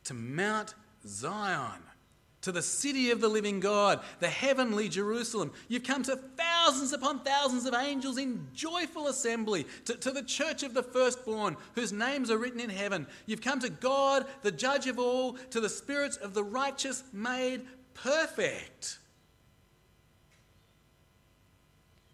to 0.04 0.14
Mount 0.14 0.74
Zion 1.06 1.82
to 2.44 2.52
the 2.52 2.60
city 2.60 3.10
of 3.10 3.22
the 3.22 3.28
living 3.28 3.58
God, 3.58 4.00
the 4.20 4.28
heavenly 4.28 4.90
Jerusalem. 4.90 5.50
You've 5.66 5.82
come 5.82 6.02
to 6.02 6.16
thousands 6.36 6.92
upon 6.92 7.20
thousands 7.20 7.64
of 7.64 7.72
angels 7.72 8.18
in 8.18 8.48
joyful 8.52 9.08
assembly, 9.08 9.66
to, 9.86 9.94
to, 9.94 10.10
the 10.10 10.22
church 10.22 10.62
of 10.62 10.74
the 10.74 10.82
firstborn, 10.82 11.56
whose 11.74 11.90
names 11.90 12.30
are 12.30 12.36
written 12.36 12.60
in 12.60 12.68
heaven. 12.68 13.06
You've 13.24 13.40
come 13.40 13.60
to 13.60 13.70
God, 13.70 14.26
the 14.42 14.52
judge 14.52 14.86
of 14.86 14.98
all, 14.98 15.38
to 15.50 15.60
the 15.60 15.70
spirits 15.70 16.18
of 16.18 16.34
the 16.34 16.44
righteous 16.44 17.02
made 17.14 17.62
perfect. 17.94 18.98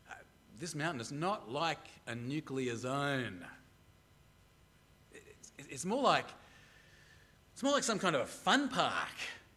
Uh, 0.09 0.15
this 0.61 0.77
mountain 0.77 1.01
is 1.01 1.11
not 1.11 1.51
like 1.51 1.89
a 2.07 2.15
nuclear 2.15 2.77
zone. 2.77 3.45
It's, 5.13 5.67
it's 5.69 5.85
more 5.85 6.03
like 6.03 6.27
it's 7.53 7.65
more 7.65 7.73
like 7.73 7.83
some 7.83 7.99
kind 7.99 8.15
of 8.15 8.23
a 8.23 8.27
fun 8.27 8.69
park. 8.69 9.09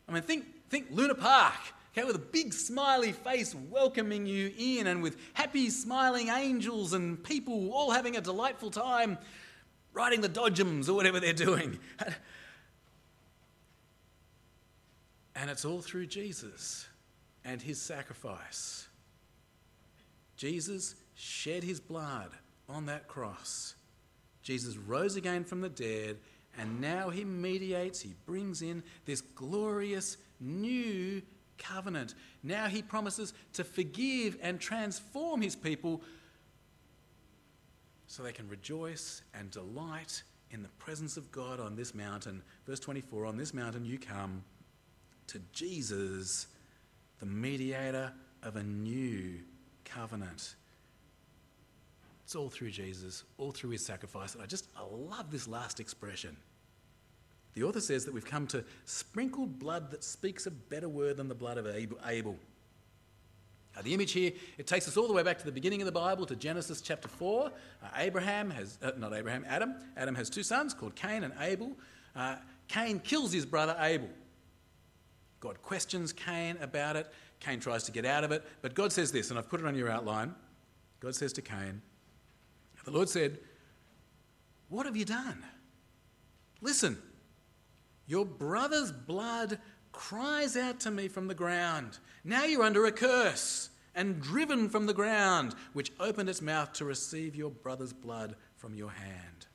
I 0.07 0.11
mean, 0.11 0.23
think, 0.23 0.45
think 0.73 0.87
Luna 0.89 1.13
Park, 1.13 1.53
okay, 1.95 2.03
with 2.03 2.15
a 2.15 2.19
big 2.19 2.51
smiley 2.51 3.11
face 3.11 3.53
welcoming 3.69 4.25
you 4.25 4.51
in 4.57 4.87
and 4.87 5.03
with 5.03 5.17
happy 5.33 5.69
smiling 5.69 6.29
angels 6.29 6.93
and 6.93 7.23
people 7.23 7.71
all 7.71 7.91
having 7.91 8.17
a 8.17 8.21
delightful 8.21 8.71
time 8.71 9.19
riding 9.93 10.21
the 10.21 10.29
dodgems 10.29 10.89
or 10.89 10.93
whatever 10.93 11.19
they're 11.19 11.33
doing. 11.33 11.79
And 15.35 15.49
it's 15.49 15.65
all 15.65 15.81
through 15.81 16.05
Jesus 16.05 16.87
and 17.43 17.59
his 17.59 17.81
sacrifice. 17.81 18.87
Jesus 20.37 20.93
shed 21.15 21.63
his 21.63 21.79
blood 21.79 22.29
on 22.69 22.85
that 22.85 23.07
cross. 23.07 23.73
Jesus 24.43 24.77
rose 24.77 25.15
again 25.15 25.43
from 25.43 25.61
the 25.61 25.69
dead 25.69 26.17
and 26.57 26.79
now 26.79 27.09
he 27.09 27.23
mediates, 27.23 28.01
he 28.01 28.13
brings 28.25 28.61
in 28.61 28.83
this 29.05 29.21
glorious 29.21 30.17
new 30.43 31.21
covenant. 31.57 32.13
Now 32.43 32.67
he 32.67 32.81
promises 32.81 33.33
to 33.53 33.63
forgive 33.63 34.37
and 34.41 34.59
transform 34.59 35.41
his 35.41 35.55
people 35.55 36.01
so 38.07 38.21
they 38.21 38.33
can 38.33 38.47
rejoice 38.47 39.21
and 39.33 39.49
delight 39.49 40.23
in 40.51 40.61
the 40.61 40.69
presence 40.69 41.17
of 41.17 41.31
God 41.31 41.59
on 41.59 41.75
this 41.75 41.95
mountain. 41.95 42.43
Verse 42.67 42.79
24 42.79 43.25
On 43.25 43.37
this 43.37 43.53
mountain 43.53 43.85
you 43.85 43.97
come 43.97 44.43
to 45.27 45.39
Jesus, 45.51 46.47
the 47.19 47.25
mediator 47.25 48.13
of 48.43 48.55
a 48.55 48.63
new 48.63 49.39
covenant. 49.85 50.55
It's 52.23 52.35
all 52.35 52.49
through 52.49 52.71
Jesus, 52.71 53.23
all 53.37 53.51
through 53.51 53.71
his 53.71 53.85
sacrifice. 53.85 54.33
And 54.33 54.43
I 54.43 54.45
just, 54.45 54.67
I 54.77 54.83
love 54.83 55.31
this 55.31 55.47
last 55.47 55.79
expression. 55.79 56.37
The 57.53 57.63
author 57.63 57.81
says 57.81 58.05
that 58.05 58.13
we've 58.13 58.25
come 58.25 58.47
to 58.47 58.63
sprinkled 58.85 59.59
blood 59.59 59.91
that 59.91 60.03
speaks 60.03 60.47
a 60.47 60.51
better 60.51 60.89
word 60.89 61.17
than 61.17 61.27
the 61.27 61.35
blood 61.35 61.57
of 61.57 61.67
Abel. 61.67 62.37
Now, 63.75 63.81
the 63.81 63.93
image 63.93 64.11
here, 64.11 64.31
it 64.57 64.67
takes 64.67 64.87
us 64.87 64.97
all 64.97 65.07
the 65.07 65.13
way 65.13 65.23
back 65.23 65.39
to 65.39 65.45
the 65.45 65.51
beginning 65.51 65.81
of 65.81 65.85
the 65.85 65.91
Bible, 65.91 66.25
to 66.27 66.35
Genesis 66.35 66.79
chapter 66.79 67.07
4. 67.07 67.47
Uh, 67.47 67.87
Abraham 67.97 68.51
has, 68.51 68.77
uh, 68.83 68.91
not 68.97 69.13
Abraham, 69.13 69.45
Adam. 69.47 69.75
Adam 69.97 70.13
has 70.13 70.29
two 70.29 70.43
sons 70.43 70.73
called 70.73 70.95
Cain 70.95 71.23
and 71.23 71.33
Abel. 71.39 71.71
Uh, 72.15 72.35
Cain 72.67 72.99
kills 72.99 73.31
his 73.31 73.45
brother 73.45 73.75
Abel. 73.79 74.09
God 75.39 75.61
questions 75.63 76.13
Cain 76.13 76.57
about 76.61 76.95
it. 76.95 77.11
Cain 77.39 77.59
tries 77.59 77.83
to 77.83 77.91
get 77.91 78.05
out 78.05 78.23
of 78.23 78.31
it. 78.31 78.43
But 78.61 78.75
God 78.75 78.91
says 78.91 79.11
this, 79.11 79.29
and 79.29 79.39
I've 79.39 79.49
put 79.49 79.59
it 79.59 79.65
on 79.65 79.75
your 79.75 79.89
outline. 79.89 80.35
God 80.99 81.15
says 81.15 81.33
to 81.33 81.41
Cain, 81.41 81.81
the 82.85 82.91
Lord 82.91 83.09
said, 83.09 83.39
What 84.69 84.85
have 84.85 84.95
you 84.95 85.05
done? 85.05 85.43
Listen, 86.61 86.97
your 88.05 88.25
brother's 88.25 88.91
blood 88.91 89.59
cries 89.91 90.57
out 90.57 90.79
to 90.81 90.91
me 90.91 91.07
from 91.07 91.27
the 91.27 91.35
ground. 91.35 91.99
Now 92.23 92.43
you're 92.45 92.63
under 92.63 92.85
a 92.85 92.91
curse 92.91 93.69
and 93.95 94.21
driven 94.21 94.69
from 94.69 94.85
the 94.85 94.93
ground, 94.93 95.55
which 95.73 95.91
opened 95.99 96.29
its 96.29 96.41
mouth 96.41 96.73
to 96.73 96.85
receive 96.85 97.35
your 97.35 97.51
brother's 97.51 97.93
blood 97.93 98.35
from 98.57 98.75
your 98.75 98.89
hand. 98.89 99.47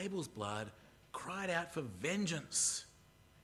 Abel's 0.00 0.28
blood 0.28 0.72
cried 1.12 1.50
out 1.50 1.72
for 1.72 1.82
vengeance. 1.82 2.84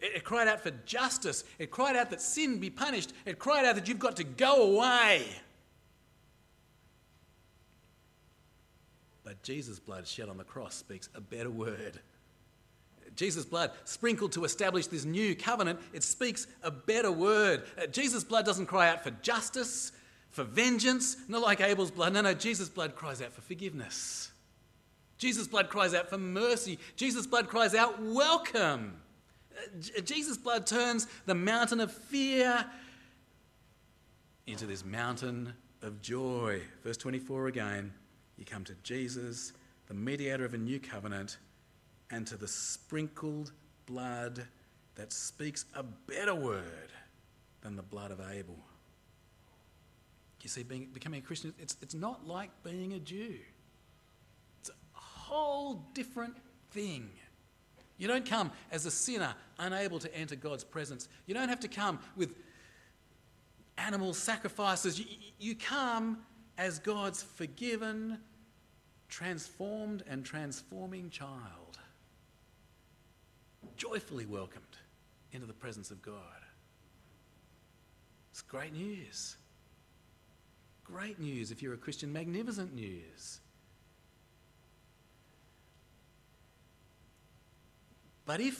It, 0.01 0.25
cried 0.25 0.49
out 0.49 0.61
for 0.61 0.73
justice. 0.85 1.45
It 1.61 1.71
cried 1.71 1.95
out 1.95 2.11
that 2.11 2.21
sin 2.21 2.59
be 2.59 2.71
punished. 2.71 3.13
It 3.25 3.39
cried 3.39 3.65
out 3.65 3.77
that 3.77 3.87
you've 3.87 4.01
got 4.01 4.17
to 4.17 4.25
go 4.25 4.75
away. 4.75 5.27
But 9.23 9.43
Jesus' 9.45 9.79
blood 9.79 10.09
shed 10.09 10.29
on 10.29 10.37
the 10.37 10.45
cross 10.45 10.75
speaks 10.75 11.09
a 11.15 11.21
better 11.21 11.51
word. 11.51 12.01
Jesus' 13.17 13.45
blood 13.45 13.73
sprinkled 13.85 14.33
to 14.33 14.45
establish 14.45 14.87
this 14.87 15.05
new 15.05 15.35
covenant, 15.35 15.81
it 15.93 16.03
speaks 16.03 16.47
a 16.63 16.71
better 16.71 17.13
word. 17.13 17.65
Uh, 17.81 17.87
Jesus' 17.87 18.25
blood 18.25 18.47
doesn't 18.47 18.67
cry 18.67 18.89
out 18.89 19.03
for 19.03 19.11
justice, 19.23 19.93
for 20.31 20.45
vengeance, 20.45 21.17
not 21.29 21.43
like 21.43 21.61
Abel's 21.61 21.91
blood. 21.91 22.13
No, 22.13 22.23
no, 22.23 22.35
Jesus' 22.35 22.69
blood 22.69 22.95
cries 22.95 23.21
out 23.21 23.33
for 23.33 23.43
forgiveness. 23.43 24.31
Jesus' 25.19 25.47
blood 25.47 25.69
cries 25.69 25.95
out 25.95 26.09
for 26.09 26.19
mercy. 26.19 26.79
Jesus' 26.97 27.27
blood 27.27 27.49
cries 27.49 27.75
out, 27.75 28.03
welcome. 28.03 28.97
Uh, 29.57 30.01
Jesus' 30.01 30.37
blood 30.37 30.67
turns 30.67 31.07
the 31.27 31.35
mountain 31.35 31.81
of 31.81 31.93
fear 31.93 32.65
into 34.47 34.67
this 34.67 34.85
mountain 34.85 35.53
of 35.83 36.01
joy. 36.01 36.61
Verse 36.83 36.97
24 36.97 37.49
again. 37.49 37.93
You 38.39 38.45
come 38.45 38.65
to 38.65 38.75
Jesus, 38.83 39.53
the 39.87 39.95
mediator 39.95 40.45
of 40.45 40.55
a 40.55 40.59
new 40.59 40.81
covenant, 40.81 41.37
and 42.13 42.27
to 42.29 42.37
the 42.37 42.47
sprinkled 42.47 43.51
blood 43.87 44.47
that 44.95 45.13
speaks 45.13 45.65
a 45.75 45.83
better 45.83 46.35
word 46.35 46.93
than 47.63 47.75
the 47.75 47.83
blood 47.83 48.13
of 48.13 48.21
Abel. 48.21 48.59
You 50.43 50.49
see, 50.49 50.63
being, 50.63 50.89
becoming 50.93 51.21
a 51.21 51.23
Christian, 51.25 51.55
it's, 51.59 51.77
it's 51.81 51.95
not 51.95 52.27
like 52.27 52.51
being 52.63 52.93
a 52.93 52.99
Jew. 52.99 53.37
It's 54.61 54.71
a 54.71 54.73
whole 54.93 55.87
different 55.95 56.37
thing. 56.73 57.09
You 57.97 58.09
don't 58.09 58.29
come 58.29 58.51
as 58.73 58.85
a 58.85 58.91
sinner 58.91 59.35
unable 59.59 60.01
to 60.01 60.15
enter 60.15 60.35
God's 60.35 60.65
presence. 60.65 61.09
You 61.27 61.35
don't 61.35 61.49
have 61.49 61.61
to 61.61 61.69
come 61.69 62.01
with 62.17 62.35
animal 63.79 64.13
sacrifices. 64.15 64.99
You, 64.99 65.07
you 65.39 65.55
come 65.55 66.19
as 66.59 66.81
God's 66.81 67.23
forgiven, 67.23 68.19
transformed, 69.09 70.03
and 70.09 70.25
transforming 70.25 71.09
child, 71.09 71.79
joyfully 73.77 74.27
welcomed 74.27 74.77
into 75.33 75.47
the 75.47 75.53
presence 75.53 75.91
of 75.91 76.03
God. 76.03 76.15
It's 78.31 78.43
great 78.43 78.73
news. 78.73 79.37
Great 80.85 81.19
news 81.19 81.51
if 81.51 81.63
you're 81.63 81.75
a 81.75 81.79
Christian, 81.79 82.13
magnificent 82.13 82.75
news. 82.75 83.41
But 88.25 88.41
if, 88.41 88.59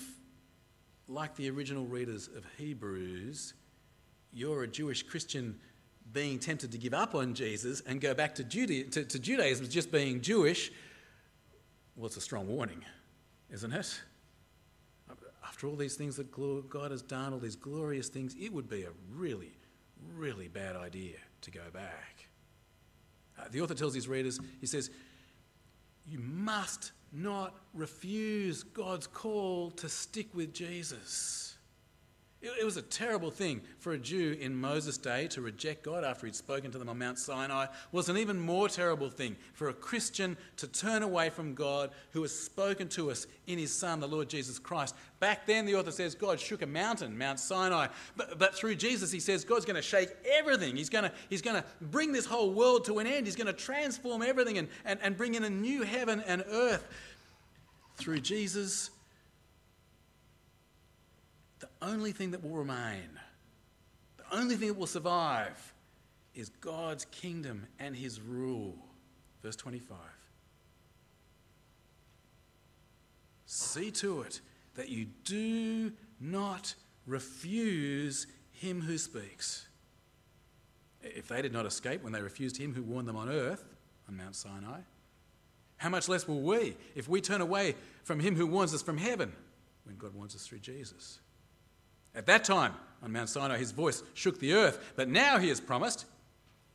like 1.09 1.37
the 1.37 1.49
original 1.51 1.87
readers 1.87 2.29
of 2.29 2.45
Hebrews, 2.59 3.55
you're 4.33 4.65
a 4.65 4.69
Jewish 4.69 5.03
Christian 5.03 5.59
being 6.13 6.39
tempted 6.39 6.73
to 6.73 6.79
give 6.79 6.95
up 6.95 7.15
on 7.15 7.35
Jesus 7.35 7.81
and 7.87 8.01
go 8.01 8.13
back 8.13 8.35
to, 8.37 8.45
Juda- 8.45 8.91
to, 8.93 9.05
to 9.05 9.19
Judaism 9.19 9.69
just 9.69 9.91
being 9.93 10.21
Jewish, 10.21 10.71
well, 11.97 12.07
it's 12.07 12.17
a 12.17 12.21
strong 12.21 12.49
warning, 12.49 12.85
isn't 13.51 13.73
it? 13.73 14.01
After 15.63 15.71
all 15.71 15.77
these 15.77 15.95
things 15.95 16.17
that 16.17 16.29
God 16.33 16.91
has 16.91 17.03
done, 17.03 17.33
all 17.33 17.39
these 17.39 17.55
glorious 17.55 18.09
things, 18.09 18.35
it 18.37 18.53
would 18.53 18.69
be 18.69 18.83
a 18.83 18.89
really, 19.15 19.53
really 20.17 20.49
bad 20.49 20.75
idea 20.75 21.19
to 21.43 21.53
go 21.53 21.61
back. 21.73 22.27
Uh, 23.39 23.45
the 23.49 23.61
author 23.61 23.75
tells 23.75 23.95
his 23.95 24.09
readers, 24.09 24.41
he 24.61 24.67
says, 24.67 24.91
you 26.05 26.19
must 26.19 26.91
not 27.13 27.55
refuse 27.75 28.65
God's 28.65 29.07
call 29.07 29.71
to 29.71 29.89
stick 29.89 30.35
with 30.35 30.53
Jesus. 30.53 31.52
It 32.43 32.65
was 32.65 32.77
a 32.77 32.83
terrible 32.83 33.31
thing 33.31 33.61
for 33.79 33.93
a 33.93 33.99
Jew 33.99 34.37
in 34.41 34.61
Moses' 34.61 34.99
day 34.99 35.29
to 35.29 35.41
reject 35.41 35.85
God 35.85 36.03
after 36.03 36.27
he'd 36.27 36.35
spoken 36.35 36.73
to 36.73 36.79
them 36.79 36.89
on 36.89 36.99
Mount 36.99 37.21
Sinai. 37.21 37.65
It 37.65 37.71
was 37.93 38.09
an 38.09 38.17
even 38.19 38.41
more 38.41 38.69
terrible 38.69 39.11
thing 39.11 39.37
for 39.55 39.69
a 39.69 39.73
Christian 39.73 40.37
to 40.57 40.67
turn 40.67 41.05
away 41.05 41.31
from 41.31 41.55
God 41.55 41.91
who 42.11 42.21
has 42.23 42.37
spoken 42.37 42.89
to 42.91 43.13
us 43.13 43.29
in 43.47 43.59
his 43.59 43.73
Son, 43.73 44.01
the 44.01 44.09
Lord 44.09 44.29
Jesus 44.29 44.59
Christ. 44.59 44.97
Back 45.21 45.47
then, 45.47 45.67
the 45.67 45.77
author 45.77 45.93
says 45.93 46.17
God 46.17 46.41
shook 46.41 46.63
a 46.63 46.67
mountain, 46.67 47.17
Mount 47.17 47.39
Sinai. 47.39 47.87
But, 48.17 48.41
but 48.41 48.57
through 48.57 48.75
Jesus, 48.75 49.13
he 49.13 49.21
says 49.21 49.45
God's 49.45 49.65
going 49.65 49.77
to 49.77 49.83
shake 49.83 50.09
everything. 50.29 50.75
He's 50.75 50.91
going 50.91 51.05
to, 51.05 51.13
he's 51.31 51.43
going 51.43 51.63
to 51.63 51.65
bring 51.81 52.11
this 52.11 52.27
whole 52.27 52.53
world 52.53 52.87
to 52.87 52.99
an 52.99 53.07
end. 53.07 53.27
He's 53.27 53.37
going 53.37 53.47
to 53.47 53.53
transform 53.53 54.21
everything 54.21 54.59
and, 54.59 54.67
and, 54.85 54.99
and 55.01 55.17
bring 55.17 55.37
in 55.37 55.45
a 55.45 55.51
new 55.51 55.83
heaven 55.83 56.21
and 56.27 56.43
earth. 56.51 56.89
Through 57.99 58.21
Jesus, 58.21 58.91
the 61.63 61.87
only 61.87 62.13
thing 62.13 62.33
that 62.33 62.43
will 62.43 62.57
remain, 62.57 63.09
the 64.17 64.37
only 64.37 64.57
thing 64.57 64.69
that 64.69 64.77
will 64.77 64.87
survive, 64.87 65.73
is 66.35 66.49
God's 66.49 67.05
kingdom 67.07 67.67
and 67.79 67.97
his 67.97 68.21
rule. 68.21 68.77
Verse 69.43 69.57
25. 69.57 69.97
See 73.47 73.91
to 73.93 74.23
it 74.23 74.41
that 74.75 74.89
you 74.89 75.07
do 75.25 75.93
not 76.21 76.75
refuse 77.07 78.27
him 78.51 78.81
who 78.81 78.99
speaks. 78.99 79.69
If 81.03 81.29
they 81.29 81.43
did 81.43 81.53
not 81.53 81.67
escape 81.67 82.03
when 82.03 82.13
they 82.13 82.23
refused 82.23 82.57
him 82.57 82.75
who 82.75 82.83
warned 82.83 83.07
them 83.07 83.17
on 83.17 83.29
earth, 83.29 83.65
on 84.09 84.17
Mount 84.17 84.35
Sinai, 84.35 84.81
how 85.77 85.91
much 85.91 86.09
less 86.09 86.27
will 86.27 86.41
we 86.41 86.77
if 86.95 87.09
we 87.09 87.21
turn 87.21 87.41
away 87.41 87.75
from 88.05 88.21
him 88.21 88.35
who 88.35 88.47
warns 88.47 88.75
us 88.75 88.83
from 88.83 88.97
heaven 88.97 89.33
when 89.85 89.97
God 89.97 90.15
warns 90.15 90.35
us 90.35 90.47
through 90.47 90.61
Jesus? 90.61 91.21
At 92.15 92.27
that 92.27 92.45
time, 92.45 92.75
on 93.03 93.13
Mount 93.13 93.29
Sinai, 93.29 93.59
his 93.59 93.73
voice 93.73 94.03
shook 94.15 94.39
the 94.39 94.53
earth, 94.53 94.93
but 94.97 95.09
now 95.09 95.39
he 95.39 95.49
has 95.49 95.61
promised, 95.61 96.07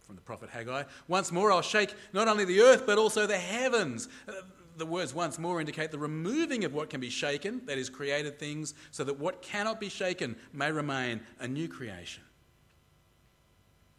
from 0.02 0.16
the 0.16 0.22
prophet 0.22 0.50
Haggai, 0.50 0.84
once 1.08 1.32
more 1.32 1.52
I'll 1.52 1.62
shake 1.62 1.94
not 2.14 2.28
only 2.28 2.46
the 2.46 2.62
earth, 2.62 2.86
but 2.86 2.98
also 2.98 3.28
the 3.28 3.38
heavens. 3.38 4.08
Uh, 4.28 4.34
the 4.78 4.86
words 4.86 5.14
once 5.14 5.40
more 5.40 5.60
indicate 5.60 5.92
the 5.92 5.98
removing 5.98 6.64
of 6.64 6.74
what 6.74 6.90
can 6.90 7.02
be 7.02 7.10
shaken, 7.10 7.62
that 7.66 7.78
is, 7.78 7.90
created 7.90 8.38
things, 8.38 8.74
so 8.92 9.04
that 9.04 9.18
what 9.18 9.42
cannot 9.42 9.80
be 9.80 9.90
shaken 9.90 10.36
may 10.54 10.72
remain 10.72 11.22
a 11.40 11.48
new 11.48 11.68
creation. 11.68 12.24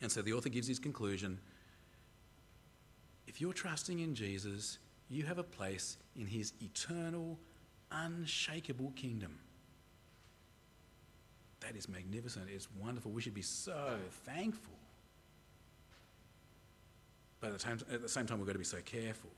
And 0.00 0.10
so 0.10 0.22
the 0.22 0.32
author 0.32 0.48
gives 0.48 0.68
his 0.68 0.78
conclusion 0.78 1.40
if 3.26 3.42
you're 3.42 3.52
trusting 3.52 3.98
in 3.98 4.14
Jesus, 4.14 4.78
you 5.08 5.24
have 5.24 5.38
a 5.38 5.44
place 5.44 5.98
in 6.16 6.26
his 6.26 6.54
eternal, 6.62 7.38
unshakable 7.92 8.92
kingdom. 8.96 9.38
That 11.60 11.76
is 11.76 11.88
magnificent. 11.88 12.46
It's 12.54 12.68
wonderful. 12.80 13.10
We 13.10 13.20
should 13.20 13.34
be 13.34 13.42
so 13.42 13.96
thankful. 14.24 14.74
But 17.40 17.48
at 17.48 17.52
the, 17.58 17.58
time, 17.58 17.78
at 17.92 18.02
the 18.02 18.08
same 18.08 18.26
time, 18.26 18.38
we've 18.38 18.46
got 18.46 18.54
to 18.54 18.58
be 18.58 18.64
so 18.64 18.80
careful. 18.84 19.30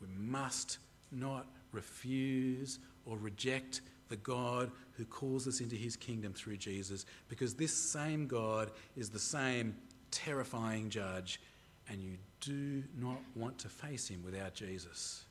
We 0.00 0.08
must 0.16 0.78
not 1.12 1.46
refuse 1.72 2.78
or 3.04 3.18
reject 3.18 3.82
the 4.08 4.16
God 4.16 4.70
who 4.92 5.04
calls 5.04 5.46
us 5.46 5.60
into 5.60 5.76
his 5.76 5.96
kingdom 5.96 6.32
through 6.32 6.56
Jesus, 6.56 7.06
because 7.28 7.54
this 7.54 7.72
same 7.72 8.26
God 8.26 8.70
is 8.96 9.08
the 9.08 9.18
same 9.18 9.76
terrifying 10.10 10.90
judge, 10.90 11.40
and 11.88 12.02
you 12.02 12.16
do 12.40 12.82
not 12.98 13.18
want 13.36 13.58
to 13.58 13.68
face 13.68 14.08
him 14.08 14.22
without 14.24 14.54
Jesus. 14.54 15.24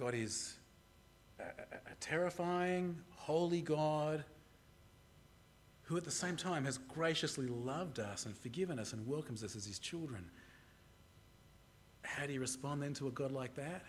God 0.00 0.14
is 0.14 0.54
a, 1.38 1.42
a, 1.42 1.94
terrifying, 2.00 2.96
holy 3.16 3.60
God 3.60 4.24
who 5.82 5.98
at 5.98 6.04
the 6.04 6.10
same 6.10 6.38
time 6.38 6.64
has 6.64 6.78
graciously 6.78 7.46
loved 7.48 7.98
us 7.98 8.24
and 8.24 8.34
forgiven 8.34 8.78
us 8.78 8.94
and 8.94 9.06
welcomes 9.06 9.44
us 9.44 9.54
as 9.54 9.66
his 9.66 9.78
children. 9.78 10.24
How 12.02 12.26
do 12.26 12.32
you 12.32 12.40
respond 12.40 12.82
then 12.82 12.94
to 12.94 13.08
a 13.08 13.10
God 13.10 13.30
like 13.30 13.54
that? 13.56 13.84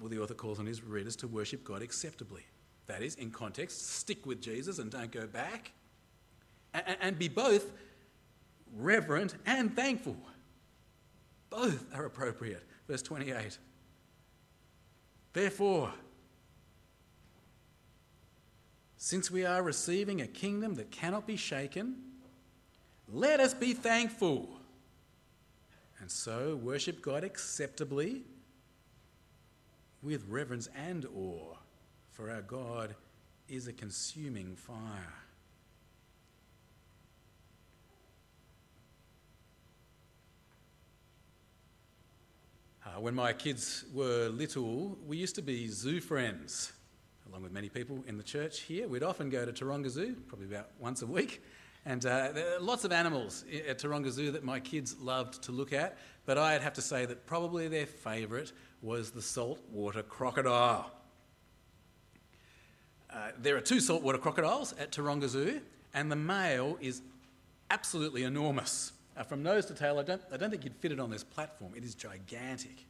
Well, 0.00 0.08
the 0.08 0.18
author 0.18 0.32
calls 0.32 0.58
on 0.58 0.64
his 0.64 0.82
readers 0.82 1.14
to 1.16 1.28
worship 1.28 1.62
God 1.62 1.82
acceptably. 1.82 2.46
That 2.86 3.02
is, 3.02 3.16
in 3.16 3.32
context, 3.32 3.98
stick 3.98 4.24
with 4.24 4.40
Jesus 4.40 4.78
and 4.78 4.90
don't 4.90 5.12
go 5.12 5.26
back. 5.26 5.72
And, 6.72 6.96
and 7.02 7.18
be 7.18 7.28
both 7.28 7.70
reverent 8.74 9.34
and 9.44 9.76
thankful. 9.76 10.16
Both 11.50 11.84
are 11.94 12.06
appropriate. 12.06 12.62
Verse 12.88 13.02
28. 13.02 13.58
Therefore, 15.32 15.92
since 18.96 19.30
we 19.30 19.44
are 19.44 19.62
receiving 19.62 20.20
a 20.20 20.26
kingdom 20.26 20.74
that 20.76 20.90
cannot 20.90 21.26
be 21.26 21.36
shaken, 21.36 21.96
let 23.08 23.40
us 23.40 23.54
be 23.54 23.72
thankful. 23.72 24.48
And 26.00 26.10
so 26.10 26.56
worship 26.56 27.02
God 27.02 27.24
acceptably 27.24 28.22
with 30.02 30.24
reverence 30.28 30.68
and 30.76 31.06
awe, 31.16 31.56
for 32.10 32.30
our 32.30 32.42
God 32.42 32.94
is 33.48 33.68
a 33.68 33.72
consuming 33.72 34.56
fire. 34.56 35.21
Uh, 42.92 43.00
when 43.00 43.14
my 43.14 43.32
kids 43.32 43.84
were 43.94 44.28
little, 44.28 44.98
we 45.06 45.16
used 45.16 45.34
to 45.34 45.40
be 45.40 45.66
zoo 45.66 46.00
friends, 46.00 46.72
along 47.28 47.42
with 47.42 47.52
many 47.52 47.68
people 47.68 48.04
in 48.06 48.18
the 48.18 48.22
church 48.22 48.60
here. 48.60 48.86
We'd 48.86 49.02
often 49.02 49.30
go 49.30 49.46
to 49.46 49.52
Taronga 49.52 49.88
Zoo, 49.88 50.16
probably 50.28 50.46
about 50.46 50.68
once 50.78 51.00
a 51.00 51.06
week. 51.06 51.42
And 51.86 52.04
uh, 52.04 52.32
there 52.32 52.56
are 52.56 52.60
lots 52.60 52.84
of 52.84 52.92
animals 52.92 53.44
at 53.66 53.78
Taronga 53.78 54.10
Zoo 54.10 54.30
that 54.32 54.44
my 54.44 54.60
kids 54.60 54.96
loved 55.00 55.42
to 55.44 55.52
look 55.52 55.72
at, 55.72 55.96
but 56.26 56.36
I'd 56.36 56.60
have 56.60 56.74
to 56.74 56.82
say 56.82 57.06
that 57.06 57.24
probably 57.24 57.66
their 57.66 57.86
favourite 57.86 58.52
was 58.82 59.10
the 59.10 59.22
saltwater 59.22 60.02
crocodile. 60.02 60.90
Uh, 63.10 63.30
there 63.38 63.56
are 63.56 63.60
two 63.60 63.80
saltwater 63.80 64.18
crocodiles 64.18 64.74
at 64.78 64.92
Taronga 64.92 65.28
Zoo, 65.28 65.62
and 65.94 66.12
the 66.12 66.16
male 66.16 66.76
is 66.80 67.00
absolutely 67.70 68.24
enormous. 68.24 68.92
Uh, 69.16 69.22
from 69.22 69.42
nose 69.42 69.66
to 69.66 69.74
tail, 69.74 69.98
I 69.98 70.02
don't, 70.02 70.22
I 70.32 70.36
don't 70.36 70.50
think 70.50 70.64
you'd 70.64 70.76
fit 70.76 70.92
it 70.92 71.00
on 71.00 71.10
this 71.10 71.22
platform. 71.22 71.72
It 71.76 71.84
is 71.84 71.94
gigantic. 71.94 72.86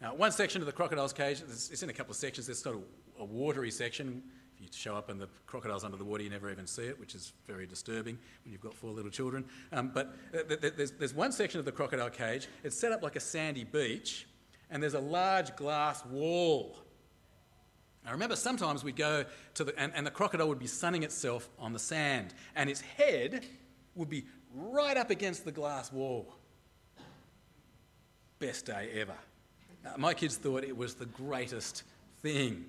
Now, 0.00 0.14
one 0.14 0.32
section 0.32 0.62
of 0.62 0.66
the 0.66 0.72
crocodile's 0.72 1.12
cage, 1.12 1.40
it's 1.40 1.82
in 1.82 1.90
a 1.90 1.92
couple 1.92 2.12
of 2.12 2.16
sections. 2.16 2.46
There's 2.46 2.62
sort 2.62 2.76
of 2.76 2.82
a 3.18 3.24
watery 3.24 3.70
section. 3.70 4.22
If 4.54 4.62
you 4.62 4.68
show 4.72 4.96
up 4.96 5.08
and 5.08 5.20
the 5.20 5.28
crocodile's 5.46 5.84
under 5.84 5.96
the 5.96 6.04
water, 6.04 6.22
you 6.22 6.30
never 6.30 6.50
even 6.50 6.66
see 6.66 6.82
it, 6.82 6.98
which 6.98 7.14
is 7.14 7.32
very 7.46 7.66
disturbing 7.66 8.18
when 8.44 8.52
you've 8.52 8.60
got 8.60 8.74
four 8.74 8.90
little 8.90 9.10
children. 9.10 9.44
Um, 9.72 9.90
but 9.94 10.16
uh, 10.34 10.56
there's, 10.76 10.92
there's 10.92 11.14
one 11.14 11.32
section 11.32 11.58
of 11.58 11.64
the 11.64 11.72
crocodile 11.72 12.10
cage. 12.10 12.48
It's 12.64 12.78
set 12.78 12.92
up 12.92 13.02
like 13.02 13.16
a 13.16 13.20
sandy 13.20 13.64
beach, 13.64 14.26
and 14.70 14.82
there's 14.82 14.94
a 14.94 15.00
large 15.00 15.54
glass 15.56 16.04
wall. 16.06 16.78
I 18.06 18.12
remember 18.12 18.36
sometimes 18.36 18.82
we'd 18.82 18.96
go 18.96 19.24
to 19.54 19.64
the, 19.64 19.78
and, 19.78 19.92
and 19.94 20.06
the 20.06 20.10
crocodile 20.10 20.48
would 20.48 20.58
be 20.58 20.66
sunning 20.66 21.02
itself 21.02 21.48
on 21.58 21.72
the 21.72 21.78
sand, 21.78 22.34
and 22.56 22.70
its 22.70 22.80
head 22.80 23.44
would 23.94 24.08
be 24.08 24.24
right 24.54 24.96
up 24.96 25.10
against 25.10 25.44
the 25.44 25.52
glass 25.52 25.92
wall. 25.92 26.34
Best 28.38 28.66
day 28.66 28.90
ever. 28.94 29.14
Uh, 29.84 29.90
my 29.96 30.14
kids 30.14 30.36
thought 30.36 30.64
it 30.64 30.76
was 30.76 30.94
the 30.94 31.06
greatest 31.06 31.82
thing. 32.22 32.64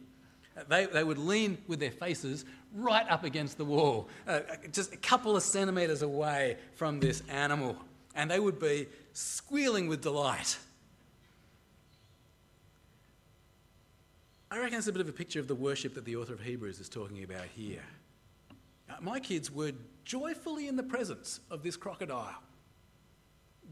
Uh, 0.57 0.63
they, 0.67 0.85
they 0.87 1.03
would 1.03 1.17
lean 1.17 1.57
with 1.67 1.79
their 1.79 1.91
faces 1.91 2.45
right 2.75 3.09
up 3.09 3.23
against 3.23 3.57
the 3.57 3.65
wall, 3.65 4.07
uh, 4.27 4.41
just 4.71 4.93
a 4.93 4.97
couple 4.97 5.35
of 5.35 5.43
centimetres 5.43 6.01
away 6.01 6.57
from 6.75 6.99
this 6.99 7.23
animal, 7.29 7.75
and 8.15 8.29
they 8.29 8.39
would 8.39 8.59
be 8.59 8.87
squealing 9.13 9.87
with 9.87 10.01
delight. 10.01 10.57
I 14.51 14.59
reckon 14.59 14.79
it's 14.79 14.87
a 14.87 14.91
bit 14.91 15.01
of 15.01 15.09
a 15.09 15.13
picture 15.13 15.39
of 15.39 15.47
the 15.47 15.55
worship 15.55 15.93
that 15.93 16.05
the 16.05 16.15
author 16.15 16.33
of 16.33 16.41
Hebrews 16.41 16.79
is 16.79 16.89
talking 16.89 17.23
about 17.23 17.45
here. 17.55 17.83
Uh, 18.89 18.95
my 18.99 19.19
kids 19.19 19.51
were 19.51 19.71
joyfully 20.09 20.67
in 20.67 20.75
the 20.75 20.81
presence 20.81 21.39
of 21.51 21.61
this 21.61 21.77
crocodile, 21.77 22.41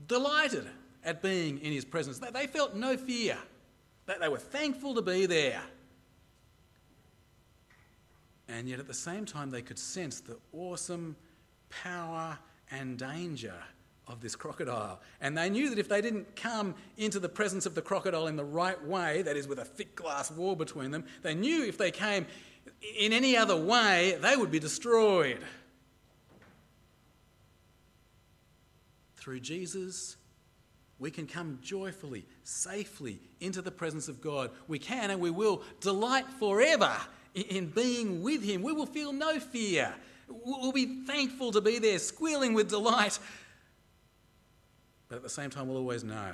delighted 0.08 0.68
at 1.04 1.24
being 1.24 1.58
in 1.58 1.74
his 1.74 1.84
presence. 1.84 2.20
They 2.20 2.46
felt 2.46 2.76
no 2.76 2.96
fear, 2.96 3.36
they 4.06 4.30
were 4.30 4.38
thankful 4.38 4.94
to 4.94 5.02
be 5.02 5.26
there. 5.26 5.64
And 8.48 8.70
yet 8.70 8.80
at 8.80 8.88
the 8.88 8.94
same 8.94 9.26
time, 9.26 9.50
they 9.50 9.64
could 9.64 9.80
sense 9.80 10.22
the 10.22 10.38
awesome 10.54 11.16
power 11.70 12.38
and 12.70 13.00
danger 13.00 13.56
of 14.08 14.22
this 14.22 14.36
crocodile. 14.36 15.02
And 15.20 15.36
they 15.36 15.50
knew 15.50 15.72
that 15.72 15.80
if 15.80 15.90
they 15.90 16.02
didn't 16.02 16.36
come 16.36 16.76
into 16.98 17.20
the 17.20 17.28
presence 17.28 17.66
of 17.66 17.74
the 17.74 17.82
crocodile 17.82 18.28
in 18.28 18.36
the 18.36 18.46
right 18.46 18.82
way, 18.86 19.24
that 19.24 19.36
is, 19.36 19.48
with 19.48 19.58
a 19.58 19.66
thick 19.66 19.96
glass 19.96 20.32
wall 20.32 20.56
between 20.56 20.92
them, 20.92 21.04
they 21.24 21.34
knew 21.34 21.66
if 21.66 21.80
they 21.80 21.92
came 21.92 22.28
in 22.98 23.12
any 23.12 23.36
other 23.36 23.58
way, 23.58 24.18
they 24.22 24.38
would 24.38 24.52
be 24.52 24.60
destroyed. 24.60 25.44
Through 29.28 29.42
Jesus, 29.42 30.16
we 31.00 31.12
can 31.12 31.28
come 31.28 31.60
joyfully, 31.62 32.26
safely 32.46 33.20
into 33.42 33.62
the 33.62 33.70
presence 33.70 34.08
of 34.08 34.22
God. 34.22 34.52
We 34.70 34.80
can 34.80 35.12
and 35.12 35.20
we 35.20 35.32
will 35.32 35.64
delight 35.82 36.24
forever 36.40 36.96
in 37.36 37.68
being 37.72 38.24
with 38.24 38.42
Him. 38.42 38.64
We 38.64 38.72
will 38.72 38.86
feel 38.86 39.12
no 39.12 39.38
fear. 39.38 39.94
We'll 40.30 40.72
be 40.72 41.04
thankful 41.06 41.52
to 41.52 41.60
be 41.60 41.78
there, 41.78 42.00
squealing 42.00 42.54
with 42.54 42.70
delight. 42.70 43.20
But 45.10 45.18
at 45.18 45.24
the 45.24 45.30
same 45.30 45.50
time, 45.50 45.68
we'll 45.68 45.76
always 45.76 46.06
know 46.06 46.32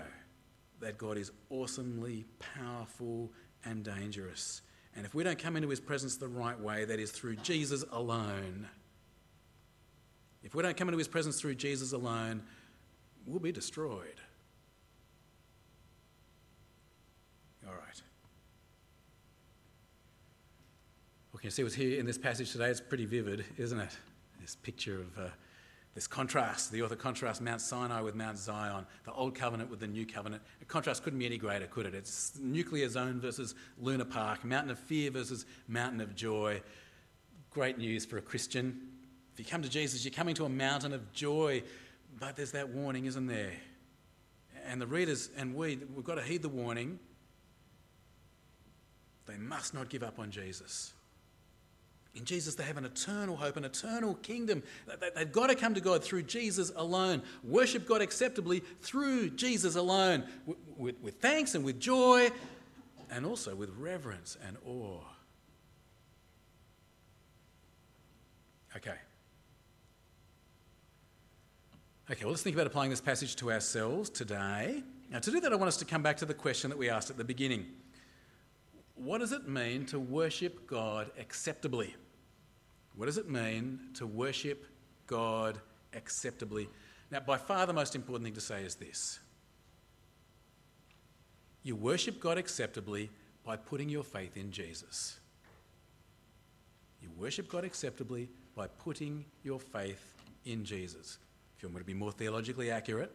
that 0.80 1.00
God 1.00 1.18
is 1.18 1.32
awesomely 1.50 2.26
powerful 2.60 3.32
and 3.66 3.84
dangerous. 3.84 4.62
And 4.96 5.04
if 5.04 5.16
we 5.16 5.24
don't 5.24 5.40
come 5.40 5.56
into 5.56 5.70
His 5.70 5.80
presence 5.80 6.18
the 6.18 6.28
right 6.28 6.60
way, 6.60 6.86
that 6.86 7.00
is 7.00 7.10
through 7.10 7.38
Jesus 7.38 7.84
alone. 7.92 8.68
If 10.44 10.54
we 10.54 10.62
don't 10.62 10.78
come 10.78 10.90
into 10.90 11.00
His 11.00 11.08
presence 11.08 11.42
through 11.42 11.56
Jesus 11.56 11.92
alone, 11.92 12.44
we'll 13.26 13.40
be 13.40 13.52
destroyed. 13.52 14.20
All 17.66 17.74
right. 17.74 18.02
What 21.32 21.42
can 21.42 21.48
you 21.48 21.52
see 21.52 21.64
what's 21.64 21.76
here 21.76 22.00
in 22.00 22.06
this 22.06 22.18
passage 22.18 22.52
today? 22.52 22.70
It's 22.70 22.82
pretty 22.82 23.06
vivid, 23.06 23.46
isn't 23.58 23.80
it? 23.80 23.98
This 24.42 24.56
picture 24.56 25.02
of 25.02 25.18
uh, 25.18 25.30
this 25.96 26.08
contrast. 26.08 26.72
The 26.72 26.82
author 26.82 26.96
contrasts 26.96 27.40
Mount 27.40 27.62
Sinai 27.62 28.02
with 28.02 28.16
Mount 28.16 28.38
Zion, 28.38 28.86
the 29.06 29.14
Old 29.14 29.36
Covenant 29.36 29.70
with 29.70 29.80
the 29.80 29.88
New 29.88 30.06
Covenant. 30.06 30.42
The 30.60 30.66
contrast 30.66 31.04
couldn't 31.04 31.20
be 31.20 31.26
any 31.26 31.38
greater, 31.38 31.68
could 31.68 31.86
it? 31.86 31.94
It's 31.94 32.38
nuclear 32.42 32.90
zone 32.90 33.20
versus 33.20 33.56
Luna 33.80 34.06
Park, 34.06 34.44
mountain 34.44 34.72
of 34.72 34.80
fear 34.80 35.12
versus 35.12 35.46
mountain 35.68 36.02
of 36.02 36.16
joy. 36.16 36.62
Great 37.52 37.78
news 37.78 38.06
for 38.06 38.18
a 38.18 38.22
Christian. 38.22 38.90
If 39.34 39.40
you 39.40 39.46
come 39.46 39.62
to 39.62 39.70
Jesus, 39.70 40.04
you're 40.04 40.14
coming 40.14 40.36
to 40.36 40.46
a 40.46 40.50
mountain 40.50 40.94
of 40.94 41.12
joy, 41.14 41.64
but 42.20 42.36
there's 42.36 42.52
that 42.52 42.70
warning, 42.70 43.06
isn't 43.06 43.28
there? 43.28 43.54
And 44.66 44.82
the 44.82 44.88
readers 44.88 45.30
and 45.38 45.56
we, 45.56 45.80
we've 45.94 46.06
got 46.06 46.16
to 46.16 46.22
heed 46.22 46.42
the 46.42 46.50
warning 46.50 47.00
they 49.26 49.38
must 49.38 49.74
not 49.74 49.90
give 49.90 50.04
up 50.04 50.20
on 50.20 50.32
Jesus. 50.32 50.94
In 52.16 52.26
Jesus, 52.26 52.56
they 52.56 52.64
have 52.64 52.78
an 52.78 52.86
eternal 52.86 53.36
hope, 53.36 53.58
an 53.58 53.66
eternal 53.66 54.14
kingdom. 54.16 54.62
They've 55.16 55.32
got 55.32 55.48
to 55.48 55.56
come 55.56 55.74
to 55.74 55.82
God 55.82 56.04
through 56.04 56.24
Jesus 56.24 56.72
alone. 56.76 57.24
Worship 57.44 57.88
God 57.88 58.02
acceptably 58.02 58.60
through 58.82 59.32
Jesus 59.32 59.76
alone, 59.76 60.26
with, 60.78 61.00
with, 61.02 61.16
thanks 61.16 61.56
and 61.56 61.64
with 61.64 61.80
joy, 61.80 62.30
and 63.10 63.26
also 63.26 63.56
with 63.56 63.72
reverence 63.78 64.38
and 64.46 64.58
awe. 64.66 65.02
Okay. 68.76 68.98
Okay, 72.12 72.26
well, 72.26 72.32
let's 72.32 72.44
think 72.44 72.58
about 72.58 72.68
applying 72.68 72.90
this 72.90 73.00
passage 73.00 73.38
to 73.38 73.50
ourselves 73.50 74.10
today. 74.10 74.84
Now, 75.10 75.20
to 75.20 75.32
do 75.32 75.40
that, 75.40 75.54
I 75.54 75.56
want 75.56 75.70
us 75.70 75.78
to 75.78 75.86
come 75.86 76.04
back 76.04 76.18
to 76.18 76.26
the 76.26 76.34
question 76.34 76.70
that 76.70 76.78
we 76.78 76.90
asked 76.90 77.10
at 77.10 77.18
the 77.18 77.24
beginning 77.24 77.66
what 78.96 79.20
does 79.20 79.32
it 79.32 79.48
mean 79.48 79.86
to 79.88 80.00
worship 80.00 80.68
God 80.68 81.12
acceptably? 81.18 81.96
What 82.96 83.06
does 83.06 83.18
it 83.18 83.30
mean 83.30 83.80
to 83.96 84.06
worship 84.06 84.66
God 85.08 85.60
acceptably? 85.94 86.70
Now, 87.10 87.22
by 87.22 87.38
far 87.38 87.66
the 87.66 87.74
most 87.74 87.96
important 87.96 88.26
thing 88.26 88.34
to 88.34 88.42
say 88.42 88.64
is 88.64 88.76
this 88.76 89.20
you 91.64 91.78
worship 91.78 92.20
God 92.20 92.38
acceptably 92.38 93.10
by 93.46 93.56
putting 93.56 93.88
your 93.88 94.04
faith 94.04 94.36
in 94.36 94.52
Jesus. 94.52 95.20
You 97.02 97.10
worship 97.18 97.48
God 97.48 97.64
acceptably 97.64 98.30
by 98.56 98.68
putting 98.68 99.24
your 99.44 99.60
faith 99.60 100.16
in 100.44 100.66
Jesus. 100.66 101.18
Me 101.70 101.80
to 101.80 101.86
be 101.86 101.94
more 101.94 102.12
theologically 102.12 102.70
accurate, 102.70 103.12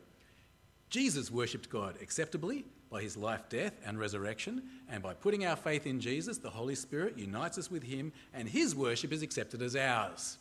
Jesus 0.91 1.31
worshipped 1.31 1.69
God 1.69 1.97
acceptably 2.01 2.65
by 2.91 3.03
his 3.03 3.17
life, 3.17 3.49
death, 3.51 3.75
and 3.85 3.99
resurrection, 3.99 4.63
and 4.89 5.03
by 5.03 5.13
putting 5.13 5.45
our 5.45 5.57
faith 5.57 5.87
in 5.87 6.01
Jesus, 6.01 6.39
the 6.39 6.49
Holy 6.49 6.75
Spirit 6.75 7.19
unites 7.19 7.59
us 7.59 7.71
with 7.71 7.83
him, 7.83 8.13
and 8.33 8.49
his 8.49 8.75
worship 8.75 9.13
is 9.13 9.23
accepted 9.23 9.61
as 9.61 9.77
ours. 9.77 10.39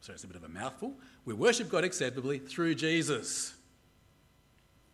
So 0.00 0.12
it's 0.12 0.24
a 0.24 0.26
bit 0.26 0.36
of 0.36 0.44
a 0.44 0.48
mouthful. 0.48 0.92
We 1.24 1.34
worship 1.34 1.70
God 1.70 1.84
acceptably 1.84 2.38
through 2.38 2.74
Jesus. 2.74 3.54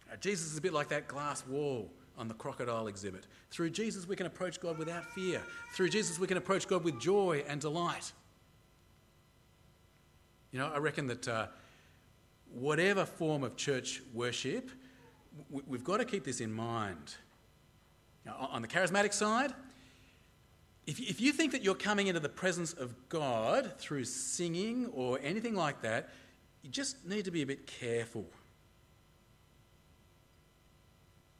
Now, 0.09 0.17
Jesus 0.21 0.53
is 0.53 0.59
a 0.59 0.61
bit 0.61 0.73
like 0.73 0.89
that 0.91 1.09
glass 1.09 1.47
wall 1.47 1.91
on 2.19 2.29
the 2.29 2.35
crocodile 2.35 2.87
exhibit. 2.87 3.27
Through 3.51 3.71
Jesus, 3.71 4.07
we 4.07 4.15
can 4.15 4.27
approach 4.27 4.61
God 4.61 4.77
without 4.77 5.05
fear. 5.15 5.41
Through 5.73 5.89
Jesus, 5.89 6.19
we 6.19 6.27
can 6.27 6.37
approach 6.37 6.69
God 6.69 6.85
with 6.85 7.01
joy 7.01 7.43
and 7.49 7.61
delight. 7.61 8.13
You 10.53 10.59
know, 10.59 10.71
I 10.73 10.79
reckon 10.79 11.07
that 11.07 11.27
uh, 11.27 11.47
whatever 12.53 13.05
form 13.05 13.45
of 13.45 13.57
church 13.57 14.03
worship, 14.13 14.71
we've 15.51 15.85
got 15.85 15.99
to 15.99 16.05
keep 16.05 16.25
this 16.25 16.41
in 16.41 16.53
mind. 16.53 17.15
Now, 18.25 18.49
on 18.53 18.63
the 18.63 18.69
charismatic 18.69 19.13
side, 19.13 19.53
if, 20.87 20.99
if 20.99 21.21
you 21.21 21.33
think 21.33 21.53
that 21.53 21.63
you're 21.63 21.75
coming 21.75 22.09
into 22.09 22.21
the 22.21 22.29
presence 22.29 22.73
of 22.73 22.95
God 23.09 23.73
through 23.79 24.05
singing 24.05 24.87
or 24.87 25.19
anything 25.23 25.55
like 25.55 25.83
that, 25.83 26.11
you 26.63 26.71
just 26.71 27.07
need 27.07 27.25
to 27.25 27.31
be 27.31 27.43
a 27.43 27.47
bit 27.47 27.67
careful. 27.67 28.27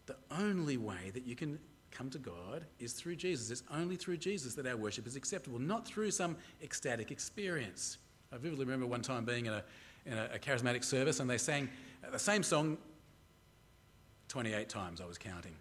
The 0.07 0.17
only 0.31 0.77
way 0.77 1.11
that 1.13 1.27
you 1.27 1.37
can 1.37 1.59
come 1.91 2.11
to 2.11 2.19
God 2.19 2.65
is 2.79 2.93
through 2.93 3.17
Jesus. 3.17 3.51
It's 3.51 3.63
only 3.73 3.97
through 3.97 4.17
Jesus 4.17 4.55
that 4.55 4.67
our 4.67 4.77
worship 4.77 5.07
is 5.07 5.17
acceptable, 5.17 5.59
not 5.59 5.87
through 5.87 6.11
some 6.13 6.37
ecstatic 6.63 7.11
experience. 7.11 7.99
I 8.33 8.37
vividly 8.39 8.65
remember 8.65 8.87
one 8.87 9.03
time 9.03 9.25
being 9.25 9.47
in 9.47 9.53
a, 9.53 9.65
in 10.07 10.13
a, 10.13 10.31
a 10.35 10.39
charismatic 10.39 10.85
service 10.85 11.21
and 11.21 11.29
they 11.29 11.39
sang 11.39 11.69
the 12.11 12.19
same 12.19 12.43
song 12.43 12.79
28 14.29 14.69
times 14.69 15.01
I 15.01 15.07
was 15.07 15.19
counting. 15.19 15.55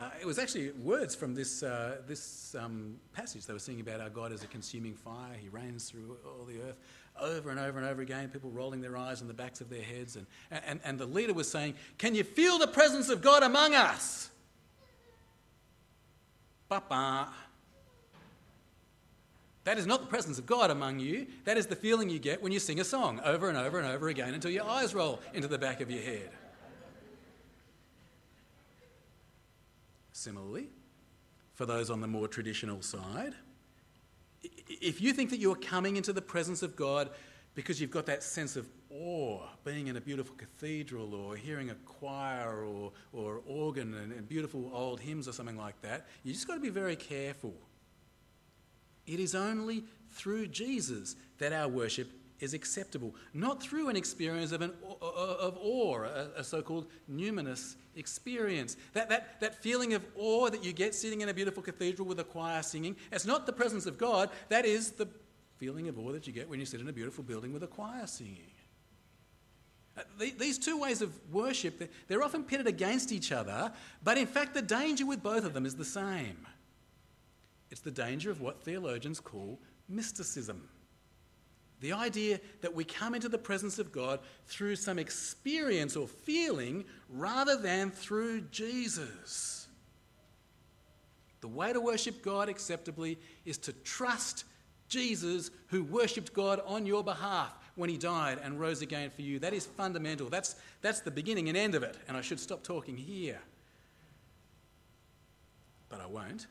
Uh, 0.00 0.08
it 0.18 0.26
was 0.26 0.38
actually 0.38 0.70
words 0.82 1.14
from 1.14 1.34
this, 1.34 1.62
uh, 1.62 1.98
this 2.08 2.54
um, 2.58 2.96
passage. 3.12 3.44
They 3.44 3.52
were 3.52 3.58
singing 3.58 3.82
about 3.82 4.00
our 4.00 4.08
God 4.08 4.32
as 4.32 4.42
a 4.42 4.46
consuming 4.46 4.94
fire. 4.94 5.34
He 5.38 5.50
reigns 5.50 5.90
through 5.90 6.16
all 6.24 6.46
the 6.46 6.58
earth 6.62 6.78
over 7.20 7.50
and 7.50 7.60
over 7.60 7.78
and 7.78 7.86
over 7.86 8.00
again, 8.00 8.28
people 8.28 8.50
rolling 8.50 8.80
their 8.80 8.96
eyes 8.96 9.20
on 9.20 9.28
the 9.28 9.34
backs 9.34 9.60
of 9.60 9.68
their 9.68 9.82
heads. 9.82 10.16
And, 10.16 10.26
and, 10.50 10.80
and 10.84 10.98
the 10.98 11.04
leader 11.04 11.34
was 11.34 11.50
saying, 11.50 11.74
Can 11.98 12.14
you 12.14 12.24
feel 12.24 12.58
the 12.58 12.66
presence 12.66 13.10
of 13.10 13.20
God 13.20 13.42
among 13.42 13.74
us? 13.74 14.30
Ba 16.68 17.28
That 19.64 19.78
is 19.78 19.86
not 19.86 20.00
the 20.00 20.06
presence 20.06 20.38
of 20.38 20.46
God 20.46 20.70
among 20.70 21.00
you. 21.00 21.26
That 21.44 21.58
is 21.58 21.66
the 21.66 21.76
feeling 21.76 22.08
you 22.08 22.18
get 22.18 22.42
when 22.42 22.50
you 22.50 22.58
sing 22.58 22.80
a 22.80 22.84
song 22.84 23.20
over 23.24 23.48
and 23.48 23.58
over 23.58 23.78
and 23.78 23.86
over 23.86 24.08
again 24.08 24.32
until 24.32 24.50
your 24.50 24.64
eyes 24.64 24.94
roll 24.94 25.20
into 25.34 25.48
the 25.48 25.58
back 25.58 25.80
of 25.80 25.90
your 25.90 26.02
head. 26.02 26.30
Similarly, 30.12 30.68
for 31.54 31.66
those 31.66 31.90
on 31.90 32.00
the 32.00 32.06
more 32.06 32.26
traditional 32.26 32.82
side, 32.82 33.34
if 34.42 35.00
you 35.00 35.12
think 35.12 35.30
that 35.30 35.38
you're 35.38 35.54
coming 35.54 35.96
into 35.96 36.12
the 36.12 36.22
presence 36.22 36.62
of 36.62 36.74
God 36.74 37.10
because 37.54 37.80
you've 37.80 37.90
got 37.90 38.06
that 38.06 38.22
sense 38.22 38.56
of 38.56 38.66
awe, 38.90 39.40
being 39.64 39.88
in 39.88 39.96
a 39.96 40.00
beautiful 40.00 40.34
cathedral 40.36 41.14
or 41.14 41.36
hearing 41.36 41.70
a 41.70 41.74
choir 41.74 42.64
or, 42.64 42.92
or 43.12 43.42
organ 43.46 43.94
and, 43.94 44.12
and 44.12 44.28
beautiful 44.28 44.70
old 44.72 45.00
hymns 45.00 45.28
or 45.28 45.32
something 45.32 45.56
like 45.56 45.80
that, 45.82 46.06
you 46.22 46.32
just 46.32 46.46
got 46.46 46.54
to 46.54 46.60
be 46.60 46.70
very 46.70 46.96
careful. 46.96 47.54
It 49.06 49.20
is 49.20 49.34
only 49.34 49.84
through 50.10 50.48
Jesus 50.48 51.16
that 51.38 51.52
our 51.52 51.68
worship 51.68 52.10
is 52.40 52.54
acceptable, 52.54 53.14
not 53.34 53.62
through 53.62 53.88
an 53.88 53.96
experience 53.96 54.52
of, 54.52 54.62
an, 54.62 54.72
of 55.00 55.58
awe, 55.62 56.02
a, 56.02 56.40
a 56.40 56.44
so 56.44 56.62
called 56.62 56.86
numinous 57.10 57.76
experience. 57.96 58.76
That, 58.94 59.08
that, 59.10 59.40
that 59.40 59.62
feeling 59.62 59.94
of 59.94 60.04
awe 60.16 60.48
that 60.48 60.64
you 60.64 60.72
get 60.72 60.94
sitting 60.94 61.20
in 61.20 61.28
a 61.28 61.34
beautiful 61.34 61.62
cathedral 61.62 62.08
with 62.08 62.18
a 62.18 62.24
choir 62.24 62.62
singing, 62.62 62.96
it's 63.12 63.26
not 63.26 63.46
the 63.46 63.52
presence 63.52 63.86
of 63.86 63.98
God, 63.98 64.30
that 64.48 64.64
is 64.64 64.92
the 64.92 65.06
feeling 65.58 65.88
of 65.88 65.98
awe 65.98 66.12
that 66.12 66.26
you 66.26 66.32
get 66.32 66.48
when 66.48 66.58
you 66.58 66.66
sit 66.66 66.80
in 66.80 66.88
a 66.88 66.92
beautiful 66.92 67.22
building 67.22 67.52
with 67.52 67.62
a 67.62 67.66
choir 67.66 68.06
singing. 68.06 68.50
Uh, 69.98 70.02
these 70.38 70.58
two 70.58 70.78
ways 70.78 71.02
of 71.02 71.12
worship, 71.30 71.92
they're 72.08 72.22
often 72.22 72.44
pitted 72.44 72.66
against 72.66 73.12
each 73.12 73.32
other, 73.32 73.70
but 74.02 74.16
in 74.16 74.26
fact, 74.26 74.54
the 74.54 74.62
danger 74.62 75.04
with 75.04 75.22
both 75.22 75.44
of 75.44 75.52
them 75.52 75.66
is 75.66 75.74
the 75.74 75.84
same. 75.84 76.46
It's 77.70 77.80
the 77.80 77.90
danger 77.90 78.30
of 78.30 78.40
what 78.40 78.62
theologians 78.62 79.20
call 79.20 79.58
mysticism. 79.88 80.68
The 81.80 81.92
idea 81.92 82.40
that 82.60 82.74
we 82.74 82.84
come 82.84 83.14
into 83.14 83.28
the 83.28 83.38
presence 83.38 83.78
of 83.78 83.90
God 83.90 84.20
through 84.46 84.76
some 84.76 84.98
experience 84.98 85.96
or 85.96 86.06
feeling 86.06 86.84
rather 87.08 87.56
than 87.56 87.90
through 87.90 88.42
Jesus. 88.50 89.66
The 91.40 91.48
way 91.48 91.72
to 91.72 91.80
worship 91.80 92.22
God 92.22 92.50
acceptably 92.50 93.18
is 93.46 93.56
to 93.58 93.72
trust 93.72 94.44
Jesus 94.88 95.50
who 95.68 95.84
worshipped 95.84 96.34
God 96.34 96.60
on 96.66 96.84
your 96.84 97.02
behalf 97.02 97.54
when 97.76 97.88
he 97.88 97.96
died 97.96 98.38
and 98.42 98.60
rose 98.60 98.82
again 98.82 99.08
for 99.08 99.22
you. 99.22 99.38
That 99.38 99.54
is 99.54 99.64
fundamental. 99.64 100.28
That's, 100.28 100.56
that's 100.82 101.00
the 101.00 101.10
beginning 101.10 101.48
and 101.48 101.56
end 101.56 101.74
of 101.74 101.82
it. 101.82 101.96
And 102.08 102.16
I 102.16 102.20
should 102.20 102.40
stop 102.40 102.62
talking 102.62 102.96
here. 102.96 103.40
But 105.88 106.02
I 106.02 106.06
won't, 106.06 106.46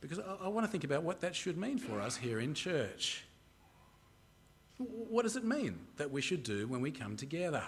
because 0.00 0.18
I, 0.18 0.44
I 0.44 0.48
want 0.48 0.66
to 0.66 0.70
think 0.70 0.84
about 0.84 1.02
what 1.02 1.20
that 1.20 1.34
should 1.34 1.56
mean 1.56 1.78
for 1.78 2.00
us 2.00 2.16
here 2.16 2.40
in 2.40 2.54
church. 2.54 3.24
What 4.78 5.22
does 5.22 5.36
it 5.36 5.44
mean 5.44 5.78
that 5.96 6.10
we 6.10 6.22
should 6.22 6.42
do 6.42 6.66
when 6.66 6.80
we 6.80 6.90
come 6.90 7.16
together? 7.16 7.62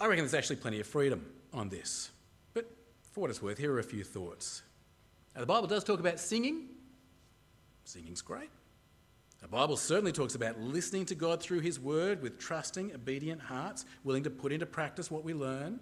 I 0.00 0.06
reckon 0.06 0.24
there's 0.24 0.34
actually 0.34 0.56
plenty 0.56 0.80
of 0.80 0.86
freedom 0.86 1.24
on 1.52 1.68
this. 1.68 2.10
But 2.54 2.70
for 3.12 3.20
what 3.20 3.30
it's 3.30 3.42
worth, 3.42 3.58
here 3.58 3.72
are 3.72 3.78
a 3.78 3.84
few 3.84 4.02
thoughts. 4.02 4.62
Now, 5.34 5.40
the 5.40 5.46
Bible 5.46 5.68
does 5.68 5.84
talk 5.84 6.00
about 6.00 6.18
singing. 6.18 6.68
Singing's 7.84 8.22
great. 8.22 8.50
The 9.42 9.48
Bible 9.48 9.76
certainly 9.76 10.12
talks 10.12 10.34
about 10.34 10.58
listening 10.58 11.04
to 11.06 11.14
God 11.14 11.42
through 11.42 11.60
His 11.60 11.78
Word 11.78 12.22
with 12.22 12.38
trusting, 12.38 12.94
obedient 12.94 13.42
hearts, 13.42 13.84
willing 14.02 14.22
to 14.22 14.30
put 14.30 14.52
into 14.52 14.64
practice 14.64 15.10
what 15.10 15.22
we 15.22 15.34
learn. 15.34 15.80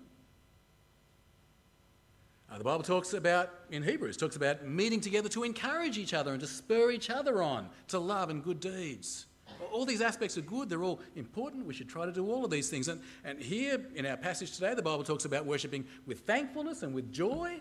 Uh, 2.52 2.58
the 2.58 2.64
Bible 2.64 2.82
talks 2.82 3.14
about, 3.14 3.50
in 3.70 3.82
Hebrews, 3.82 4.18
talks 4.18 4.36
about 4.36 4.66
meeting 4.66 5.00
together 5.00 5.28
to 5.30 5.42
encourage 5.42 5.96
each 5.96 6.12
other 6.12 6.32
and 6.32 6.40
to 6.40 6.46
spur 6.46 6.90
each 6.90 7.08
other 7.08 7.42
on 7.42 7.68
to 7.88 7.98
love 7.98 8.28
and 8.28 8.44
good 8.44 8.60
deeds. 8.60 9.26
All 9.72 9.86
these 9.86 10.02
aspects 10.02 10.36
are 10.36 10.42
good, 10.42 10.68
they're 10.68 10.82
all 10.82 11.00
important. 11.16 11.64
We 11.64 11.72
should 11.72 11.88
try 11.88 12.04
to 12.04 12.12
do 12.12 12.30
all 12.30 12.44
of 12.44 12.50
these 12.50 12.68
things. 12.68 12.88
And, 12.88 13.00
and 13.24 13.40
here 13.40 13.80
in 13.94 14.04
our 14.04 14.18
passage 14.18 14.52
today, 14.52 14.74
the 14.74 14.82
Bible 14.82 15.02
talks 15.02 15.24
about 15.24 15.46
worshipping 15.46 15.86
with 16.06 16.20
thankfulness 16.20 16.82
and 16.82 16.94
with 16.94 17.10
joy, 17.10 17.58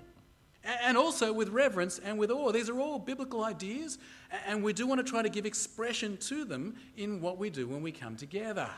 and 0.83 0.97
also 0.97 1.31
with 1.31 1.49
reverence 1.49 1.99
and 1.99 2.19
with 2.19 2.29
awe. 2.29 2.51
These 2.51 2.69
are 2.69 2.79
all 2.79 2.99
biblical 2.99 3.45
ideas, 3.45 3.97
and 4.45 4.61
we 4.61 4.73
do 4.73 4.85
want 4.87 4.99
to 4.99 5.09
try 5.09 5.21
to 5.21 5.29
give 5.29 5.45
expression 5.45 6.17
to 6.17 6.43
them 6.43 6.75
in 6.97 7.21
what 7.21 7.37
we 7.37 7.49
do 7.49 7.65
when 7.65 7.81
we 7.81 7.93
come 7.93 8.17
together. 8.17 8.69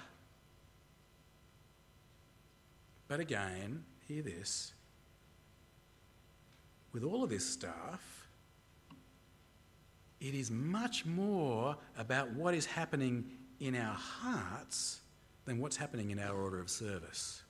But 3.08 3.19
again, 3.19 3.84
hear 4.08 4.21
this 4.21 4.73
with 6.94 7.04
all 7.04 7.24
of 7.24 7.30
this 7.30 7.48
stuff, 7.48 8.28
it 10.22 10.34
is 10.34 10.50
much 10.50 11.06
more 11.06 11.76
about 11.98 12.32
what 12.32 12.54
is 12.54 12.66
happening 12.66 13.26
in 13.60 13.76
our 13.76 13.96
hearts 13.96 15.02
than 15.46 15.60
what's 15.60 15.76
happening 15.76 16.12
in 16.12 16.20
our 16.20 16.36
order 16.42 16.62
of 16.62 16.70
service. 16.70 17.42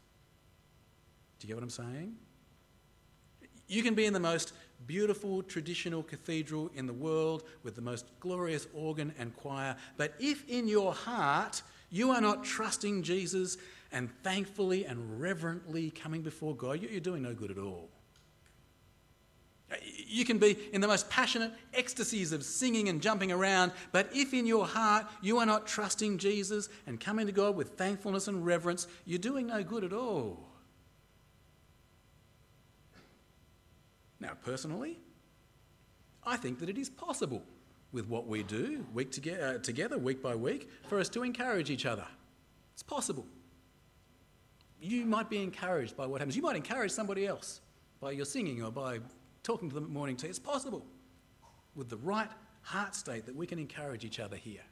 Do 1.40 1.48
you 1.48 1.54
get 1.54 1.58
what 1.58 1.64
I'm 1.64 1.70
saying? 1.70 2.16
You 3.68 3.84
can 3.84 3.94
be 3.94 4.06
in 4.06 4.14
the 4.14 4.20
most 4.20 4.54
beautiful 4.88 5.44
traditional 5.44 6.04
cathedral 6.04 6.72
in 6.76 6.88
the 6.88 6.94
world 6.94 7.44
with 7.64 7.76
the 7.76 7.82
most 7.82 8.06
glorious 8.20 8.68
organ 8.74 9.14
and 9.20 9.36
choir, 9.36 9.76
but 9.98 10.14
if 10.20 10.48
in 10.50 10.68
your 10.68 10.94
heart 10.94 11.62
you 11.90 12.12
are 12.12 12.22
not 12.22 12.44
trusting 12.44 13.04
Jesus 13.04 13.58
and 13.92 14.10
thankfully 14.24 14.86
and 14.86 15.22
reverently 15.22 15.92
coming 15.92 16.22
before 16.22 16.56
God, 16.56 16.82
you're 16.82 17.00
doing 17.00 17.22
no 17.22 17.34
good 17.34 17.52
at 17.52 17.58
all. 17.58 17.90
You 20.06 20.26
can 20.26 20.38
be 20.38 20.58
in 20.72 20.82
the 20.82 20.88
most 20.88 21.10
passionate 21.10 21.52
ecstasies 21.74 22.34
of 22.34 22.44
singing 22.44 22.90
and 22.90 23.02
jumping 23.02 23.32
around, 23.32 23.72
but 23.92 24.10
if 24.14 24.34
in 24.34 24.46
your 24.46 24.68
heart 24.68 25.08
you 25.22 25.40
are 25.40 25.46
not 25.46 25.66
trusting 25.66 26.20
Jesus 26.20 26.70
and 26.86 27.00
coming 27.00 27.26
to 27.26 27.32
God 27.32 27.56
with 27.56 27.70
thankfulness 27.70 28.28
and 28.28 28.46
reverence, 28.46 28.88
you're 29.06 29.18
doing 29.18 29.48
no 29.48 29.64
good 29.64 29.84
at 29.84 29.94
all. 29.94 30.48
Now, 34.20 34.38
personally, 34.46 35.00
I 36.24 36.38
think 36.38 36.60
that 36.60 36.70
it 36.70 36.78
is 36.78 36.90
possible 36.90 37.44
with 37.92 38.08
what 38.08 38.28
we 38.28 38.44
do 38.44 38.86
week 38.94 39.12
to- 39.12 39.42
uh, 39.42 39.58
together, 39.60 39.98
week 39.98 40.22
by 40.22 40.36
week, 40.36 40.70
for 40.88 41.00
us 41.00 41.10
to 41.10 41.24
encourage 41.24 41.70
each 41.70 41.86
other. 41.86 42.08
It's 42.74 42.84
possible. 42.84 43.26
You 44.80 45.06
might 45.06 45.30
be 45.30 45.42
encouraged 45.42 45.98
by 45.98 46.06
what 46.06 46.22
happens. 46.22 46.36
You 46.36 46.42
might 46.42 46.56
encourage 46.56 46.92
somebody 46.92 47.26
else 47.26 47.62
by 48.00 48.12
your 48.12 48.26
singing 48.26 48.62
or 48.62 48.72
by 48.72 49.00
talking 49.44 49.70
to 49.70 49.76
them 49.76 49.92
morning 49.92 50.16
tea. 50.16 50.28
It's 50.28 50.40
possible 50.40 50.86
with 51.76 51.90
the 51.90 51.98
right 51.98 52.30
heart 52.62 52.96
state 52.96 53.26
that 53.26 53.36
we 53.36 53.46
can 53.46 53.60
encourage 53.60 54.06
each 54.06 54.20
other 54.20 54.38
here. 54.38 54.64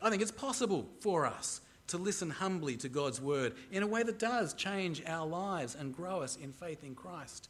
I 0.00 0.10
think 0.10 0.22
it's 0.22 0.30
possible 0.30 0.86
for 1.00 1.26
us 1.26 1.60
to 1.88 1.98
listen 1.98 2.30
humbly 2.30 2.76
to 2.78 2.88
God's 2.88 3.20
word 3.20 3.54
in 3.70 3.82
a 3.82 3.86
way 3.86 4.02
that 4.02 4.18
does 4.18 4.54
change 4.54 5.02
our 5.06 5.26
lives 5.26 5.74
and 5.74 5.94
grow 5.94 6.22
us 6.22 6.36
in 6.36 6.52
faith 6.52 6.84
in 6.84 6.94
Christ 6.94 7.48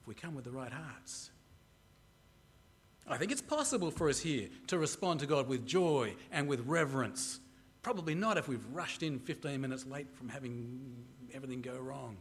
if 0.00 0.06
we 0.06 0.14
come 0.14 0.34
with 0.34 0.44
the 0.44 0.50
right 0.50 0.72
hearts. 0.72 1.30
I 3.08 3.16
think 3.16 3.30
it's 3.30 3.42
possible 3.42 3.90
for 3.92 4.08
us 4.08 4.18
here 4.18 4.48
to 4.66 4.78
respond 4.78 5.20
to 5.20 5.26
God 5.26 5.48
with 5.48 5.64
joy 5.64 6.14
and 6.32 6.48
with 6.48 6.66
reverence. 6.66 7.38
Probably 7.82 8.16
not 8.16 8.36
if 8.36 8.48
we've 8.48 8.66
rushed 8.72 9.04
in 9.04 9.20
15 9.20 9.60
minutes 9.60 9.86
late 9.86 10.08
from 10.16 10.28
having 10.28 11.04
everything 11.32 11.62
go 11.62 11.78
wrong. 11.78 12.16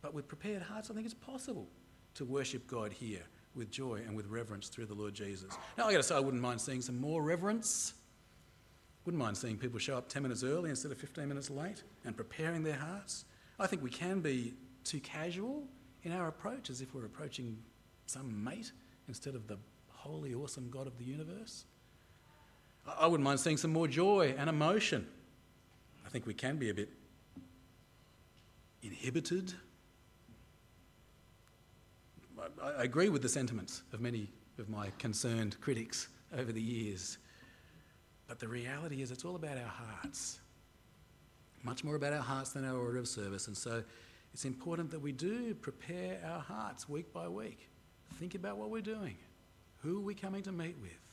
But 0.00 0.14
with 0.14 0.26
prepared 0.26 0.62
hearts, 0.62 0.90
I 0.90 0.94
think 0.94 1.04
it's 1.04 1.14
possible 1.14 1.68
to 2.14 2.24
worship 2.24 2.66
God 2.66 2.92
here 2.92 3.22
with 3.54 3.70
joy 3.70 4.00
and 4.06 4.16
with 4.16 4.26
reverence 4.26 4.68
through 4.68 4.86
the 4.86 4.94
Lord 4.94 5.14
Jesus. 5.14 5.52
Now, 5.78 5.86
I 5.86 5.92
got 5.92 5.98
to 5.98 6.02
say, 6.02 6.16
I 6.16 6.20
wouldn't 6.20 6.42
mind 6.42 6.60
seeing 6.60 6.80
some 6.80 7.00
more 7.00 7.22
reverence. 7.22 7.94
Wouldn't 9.04 9.22
mind 9.22 9.36
seeing 9.36 9.56
people 9.56 9.78
show 9.78 9.96
up 9.96 10.08
10 10.08 10.22
minutes 10.22 10.42
early 10.42 10.70
instead 10.70 10.90
of 10.90 10.98
15 10.98 11.28
minutes 11.28 11.50
late 11.50 11.82
and 12.04 12.16
preparing 12.16 12.62
their 12.62 12.76
hearts. 12.76 13.24
I 13.58 13.66
think 13.66 13.82
we 13.82 13.90
can 13.90 14.20
be 14.20 14.54
too 14.82 15.00
casual 15.00 15.64
in 16.02 16.12
our 16.12 16.28
approach 16.28 16.70
as 16.70 16.80
if 16.80 16.94
we're 16.94 17.04
approaching 17.04 17.58
some 18.06 18.42
mate 18.42 18.72
instead 19.08 19.34
of 19.34 19.46
the 19.46 19.58
holy, 19.88 20.34
awesome 20.34 20.68
God 20.70 20.86
of 20.86 20.98
the 20.98 21.04
universe. 21.04 21.64
I 22.98 23.06
wouldn't 23.06 23.24
mind 23.24 23.40
seeing 23.40 23.56
some 23.56 23.72
more 23.72 23.88
joy 23.88 24.34
and 24.36 24.50
emotion. 24.50 25.06
I 26.04 26.08
think 26.10 26.26
we 26.26 26.34
can 26.34 26.56
be 26.56 26.70
a 26.70 26.74
bit 26.74 26.90
inhibited 28.82 29.54
I 32.62 32.82
agree 32.82 33.08
with 33.08 33.22
the 33.22 33.28
sentiments 33.28 33.82
of 33.92 34.00
many 34.00 34.30
of 34.58 34.68
my 34.68 34.90
concerned 34.98 35.60
critics 35.60 36.08
over 36.36 36.52
the 36.52 36.60
years. 36.60 37.18
But 38.26 38.38
the 38.38 38.48
reality 38.48 39.02
is, 39.02 39.10
it's 39.10 39.24
all 39.24 39.36
about 39.36 39.58
our 39.58 39.68
hearts. 39.68 40.40
Much 41.62 41.84
more 41.84 41.96
about 41.96 42.12
our 42.12 42.22
hearts 42.22 42.50
than 42.50 42.64
our 42.64 42.76
order 42.76 42.98
of 42.98 43.08
service. 43.08 43.46
And 43.46 43.56
so 43.56 43.82
it's 44.32 44.44
important 44.44 44.90
that 44.90 45.00
we 45.00 45.12
do 45.12 45.54
prepare 45.54 46.20
our 46.26 46.40
hearts 46.40 46.88
week 46.88 47.12
by 47.12 47.28
week. 47.28 47.68
Think 48.14 48.34
about 48.34 48.56
what 48.56 48.70
we're 48.70 48.82
doing. 48.82 49.16
Who 49.82 49.98
are 49.98 50.04
we 50.04 50.14
coming 50.14 50.42
to 50.42 50.52
meet 50.52 50.76
with? 50.80 51.03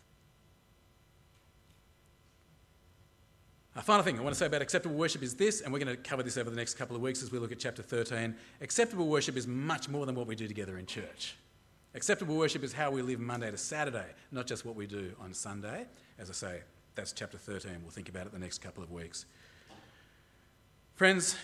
A 3.76 3.82
final 3.82 4.04
thing 4.04 4.20
I 4.20 4.22
want 4.22 4.34
to 4.34 4.40
say 4.40 4.48
about 4.48 4.62
acceptable 4.62 4.98
worship 4.98 5.24
is 5.24 5.36
this, 5.36 5.62
and 5.62 5.72
we're 5.72 5.80
going 5.80 5.96
to 5.96 6.02
cover 6.02 6.24
this 6.24 6.38
over 6.38 6.50
the 6.50 6.56
next 6.58 6.74
couple 6.74 6.94
of 6.94 7.02
weeks 7.02 7.24
as 7.24 7.32
we 7.32 7.40
look 7.40 7.54
at 7.54 7.60
chapter 7.60 7.82
13. 7.82 8.36
Acceptable 8.60 9.08
worship 9.08 9.38
is 9.38 9.48
much 9.48 9.88
more 9.88 10.06
than 10.06 10.14
what 10.14 10.28
we 10.28 10.36
do 10.36 10.46
together 10.46 10.78
in 10.78 10.86
church. 10.86 11.38
Acceptable 11.96 12.36
worship 12.36 12.66
is 12.66 12.74
how 12.74 12.92
we 12.92 13.02
live 13.02 13.22
Monday 13.22 13.50
to 13.50 13.58
Saturday, 13.58 14.08
not 14.32 14.46
just 14.46 14.66
what 14.66 14.76
we 14.76 14.88
do 14.88 15.14
on 15.22 15.34
Sunday. 15.34 15.86
As 16.20 16.30
I 16.30 16.34
say, 16.34 16.62
that's 16.96 17.14
chapter 17.14 17.38
13. 17.38 17.78
We'll 17.82 17.92
think 17.92 18.10
about 18.10 18.26
it 18.26 18.34
the 18.34 18.40
next 18.40 18.58
couple 18.58 18.84
of 18.84 18.92
weeks. 18.92 19.26
Friends, 20.96 21.38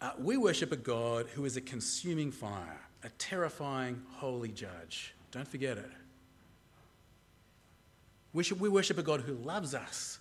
uh, 0.00 0.12
we 0.18 0.38
worship 0.38 0.72
a 0.72 0.76
God 0.76 1.26
who 1.34 1.44
is 1.44 1.58
a 1.58 1.60
consuming 1.60 2.32
fire, 2.32 2.80
a 3.04 3.10
terrifying, 3.10 4.00
holy 4.12 4.52
judge. 4.52 5.14
Don't 5.32 5.48
forget 5.48 5.76
it. 5.76 5.90
We, 8.32 8.42
should, 8.42 8.58
we 8.58 8.70
worship 8.70 8.96
a 8.96 9.02
God 9.02 9.20
who 9.20 9.34
loves 9.34 9.74
us 9.74 10.19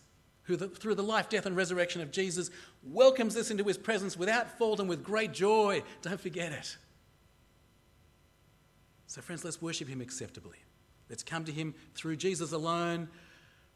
who 0.49 0.57
the, 0.57 0.67
through 0.67 0.95
the 0.95 1.03
life, 1.03 1.29
death, 1.29 1.45
and 1.45 1.55
resurrection 1.55 2.01
of 2.01 2.11
Jesus 2.11 2.49
welcomes 2.83 3.37
us 3.37 3.51
into 3.51 3.63
his 3.63 3.77
presence 3.77 4.17
without 4.17 4.57
fault 4.57 4.79
and 4.79 4.89
with 4.89 5.03
great 5.03 5.31
joy. 5.31 5.83
Don't 6.01 6.19
forget 6.19 6.51
it. 6.51 6.75
So, 9.05 9.21
friends, 9.21 9.45
let's 9.45 9.61
worship 9.61 9.87
him 9.87 10.01
acceptably. 10.01 10.57
Let's 11.07 11.23
come 11.23 11.45
to 11.45 11.51
him 11.51 11.75
through 11.93 12.15
Jesus 12.15 12.51
alone 12.51 13.09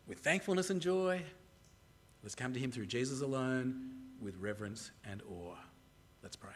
with 0.07 0.19
thankfulness 0.19 0.69
and 0.71 0.81
joy. 0.81 1.21
Let's 2.23 2.36
come 2.36 2.53
to 2.53 2.59
him 2.59 2.71
through 2.71 2.88
Jesus 2.88 3.21
alone 3.21 3.91
with 4.19 4.36
reverence 4.38 4.91
and 5.05 5.21
awe. 5.29 5.55
Let's 6.23 6.36
pray. 6.36 6.51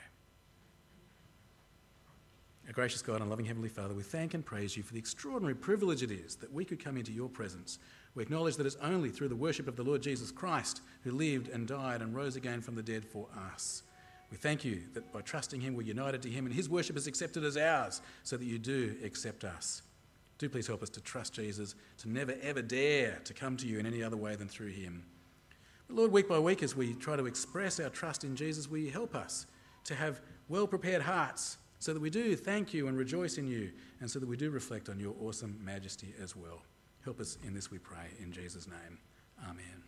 Our 2.65 2.73
gracious 2.73 3.01
God 3.01 3.21
and 3.21 3.29
loving 3.29 3.45
Heavenly 3.45 3.69
Father, 3.69 3.93
we 3.93 4.03
thank 4.03 4.33
and 4.33 4.45
praise 4.45 4.75
you 4.75 4.83
for 4.83 4.93
the 4.93 4.99
extraordinary 4.99 5.55
privilege 5.55 6.03
it 6.03 6.11
is 6.11 6.35
that 6.37 6.51
we 6.51 6.65
could 6.65 6.83
come 6.83 6.97
into 6.97 7.11
your 7.11 7.29
presence 7.29 7.79
we 8.17 8.23
acknowledge 8.23 8.55
that 8.55 8.65
it's 8.65 8.77
only 8.81 9.09
through 9.09 9.27
the 9.27 9.35
worship 9.35 9.67
of 9.67 9.75
the 9.75 9.83
Lord 9.83 10.01
Jesus 10.01 10.31
Christ, 10.31 10.81
who 11.03 11.11
lived 11.11 11.49
and 11.49 11.67
died 11.67 12.01
and 12.01 12.15
rose 12.15 12.35
again 12.35 12.61
from 12.61 12.73
the 12.73 12.81
dead 12.81 13.05
for 13.05 13.27
us. 13.53 13.83
We 14.31 14.37
thank 14.37 14.65
you 14.65 14.81
that 14.95 15.13
by 15.13 15.21
trusting 15.21 15.61
him, 15.61 15.75
we're 15.75 15.83
united 15.83 16.23
to 16.23 16.29
him, 16.29 16.47
and 16.47 16.55
his 16.55 16.67
worship 16.67 16.97
is 16.97 17.05
accepted 17.05 17.43
as 17.43 17.57
ours, 17.57 18.01
so 18.23 18.35
that 18.35 18.43
you 18.43 18.57
do 18.57 18.95
accept 19.03 19.43
us. 19.43 19.83
Do 20.39 20.49
please 20.49 20.65
help 20.65 20.81
us 20.81 20.89
to 20.89 21.01
trust 21.01 21.33
Jesus, 21.33 21.75
to 21.99 22.09
never 22.09 22.33
ever 22.41 22.63
dare 22.63 23.19
to 23.23 23.35
come 23.35 23.55
to 23.55 23.67
you 23.67 23.77
in 23.77 23.85
any 23.85 24.01
other 24.01 24.17
way 24.17 24.35
than 24.35 24.47
through 24.47 24.71
him. 24.71 25.05
But 25.87 25.97
Lord, 25.97 26.11
week 26.11 26.27
by 26.27 26.39
week, 26.39 26.63
as 26.63 26.75
we 26.75 26.95
try 26.95 27.17
to 27.17 27.27
express 27.27 27.79
our 27.79 27.89
trust 27.89 28.23
in 28.23 28.35
Jesus, 28.35 28.67
will 28.67 28.79
you 28.79 28.89
help 28.89 29.13
us 29.13 29.45
to 29.83 29.93
have 29.93 30.21
well 30.49 30.65
prepared 30.65 31.03
hearts 31.03 31.57
so 31.77 31.93
that 31.93 32.01
we 32.01 32.09
do 32.09 32.35
thank 32.35 32.73
you 32.73 32.87
and 32.87 32.97
rejoice 32.97 33.37
in 33.37 33.47
you, 33.47 33.69
and 33.99 34.09
so 34.09 34.17
that 34.17 34.27
we 34.27 34.37
do 34.37 34.49
reflect 34.49 34.89
on 34.89 34.99
your 34.99 35.13
awesome 35.21 35.55
majesty 35.63 36.15
as 36.19 36.35
well. 36.35 36.63
Help 37.07 37.21
us 37.21 37.37
in 37.47 37.53
this, 37.53 37.71
we 37.71 37.77
pray, 37.77 38.09
in 38.21 38.33
Jesus' 38.33 38.67
name. 38.67 38.97
Amen. 39.49 39.86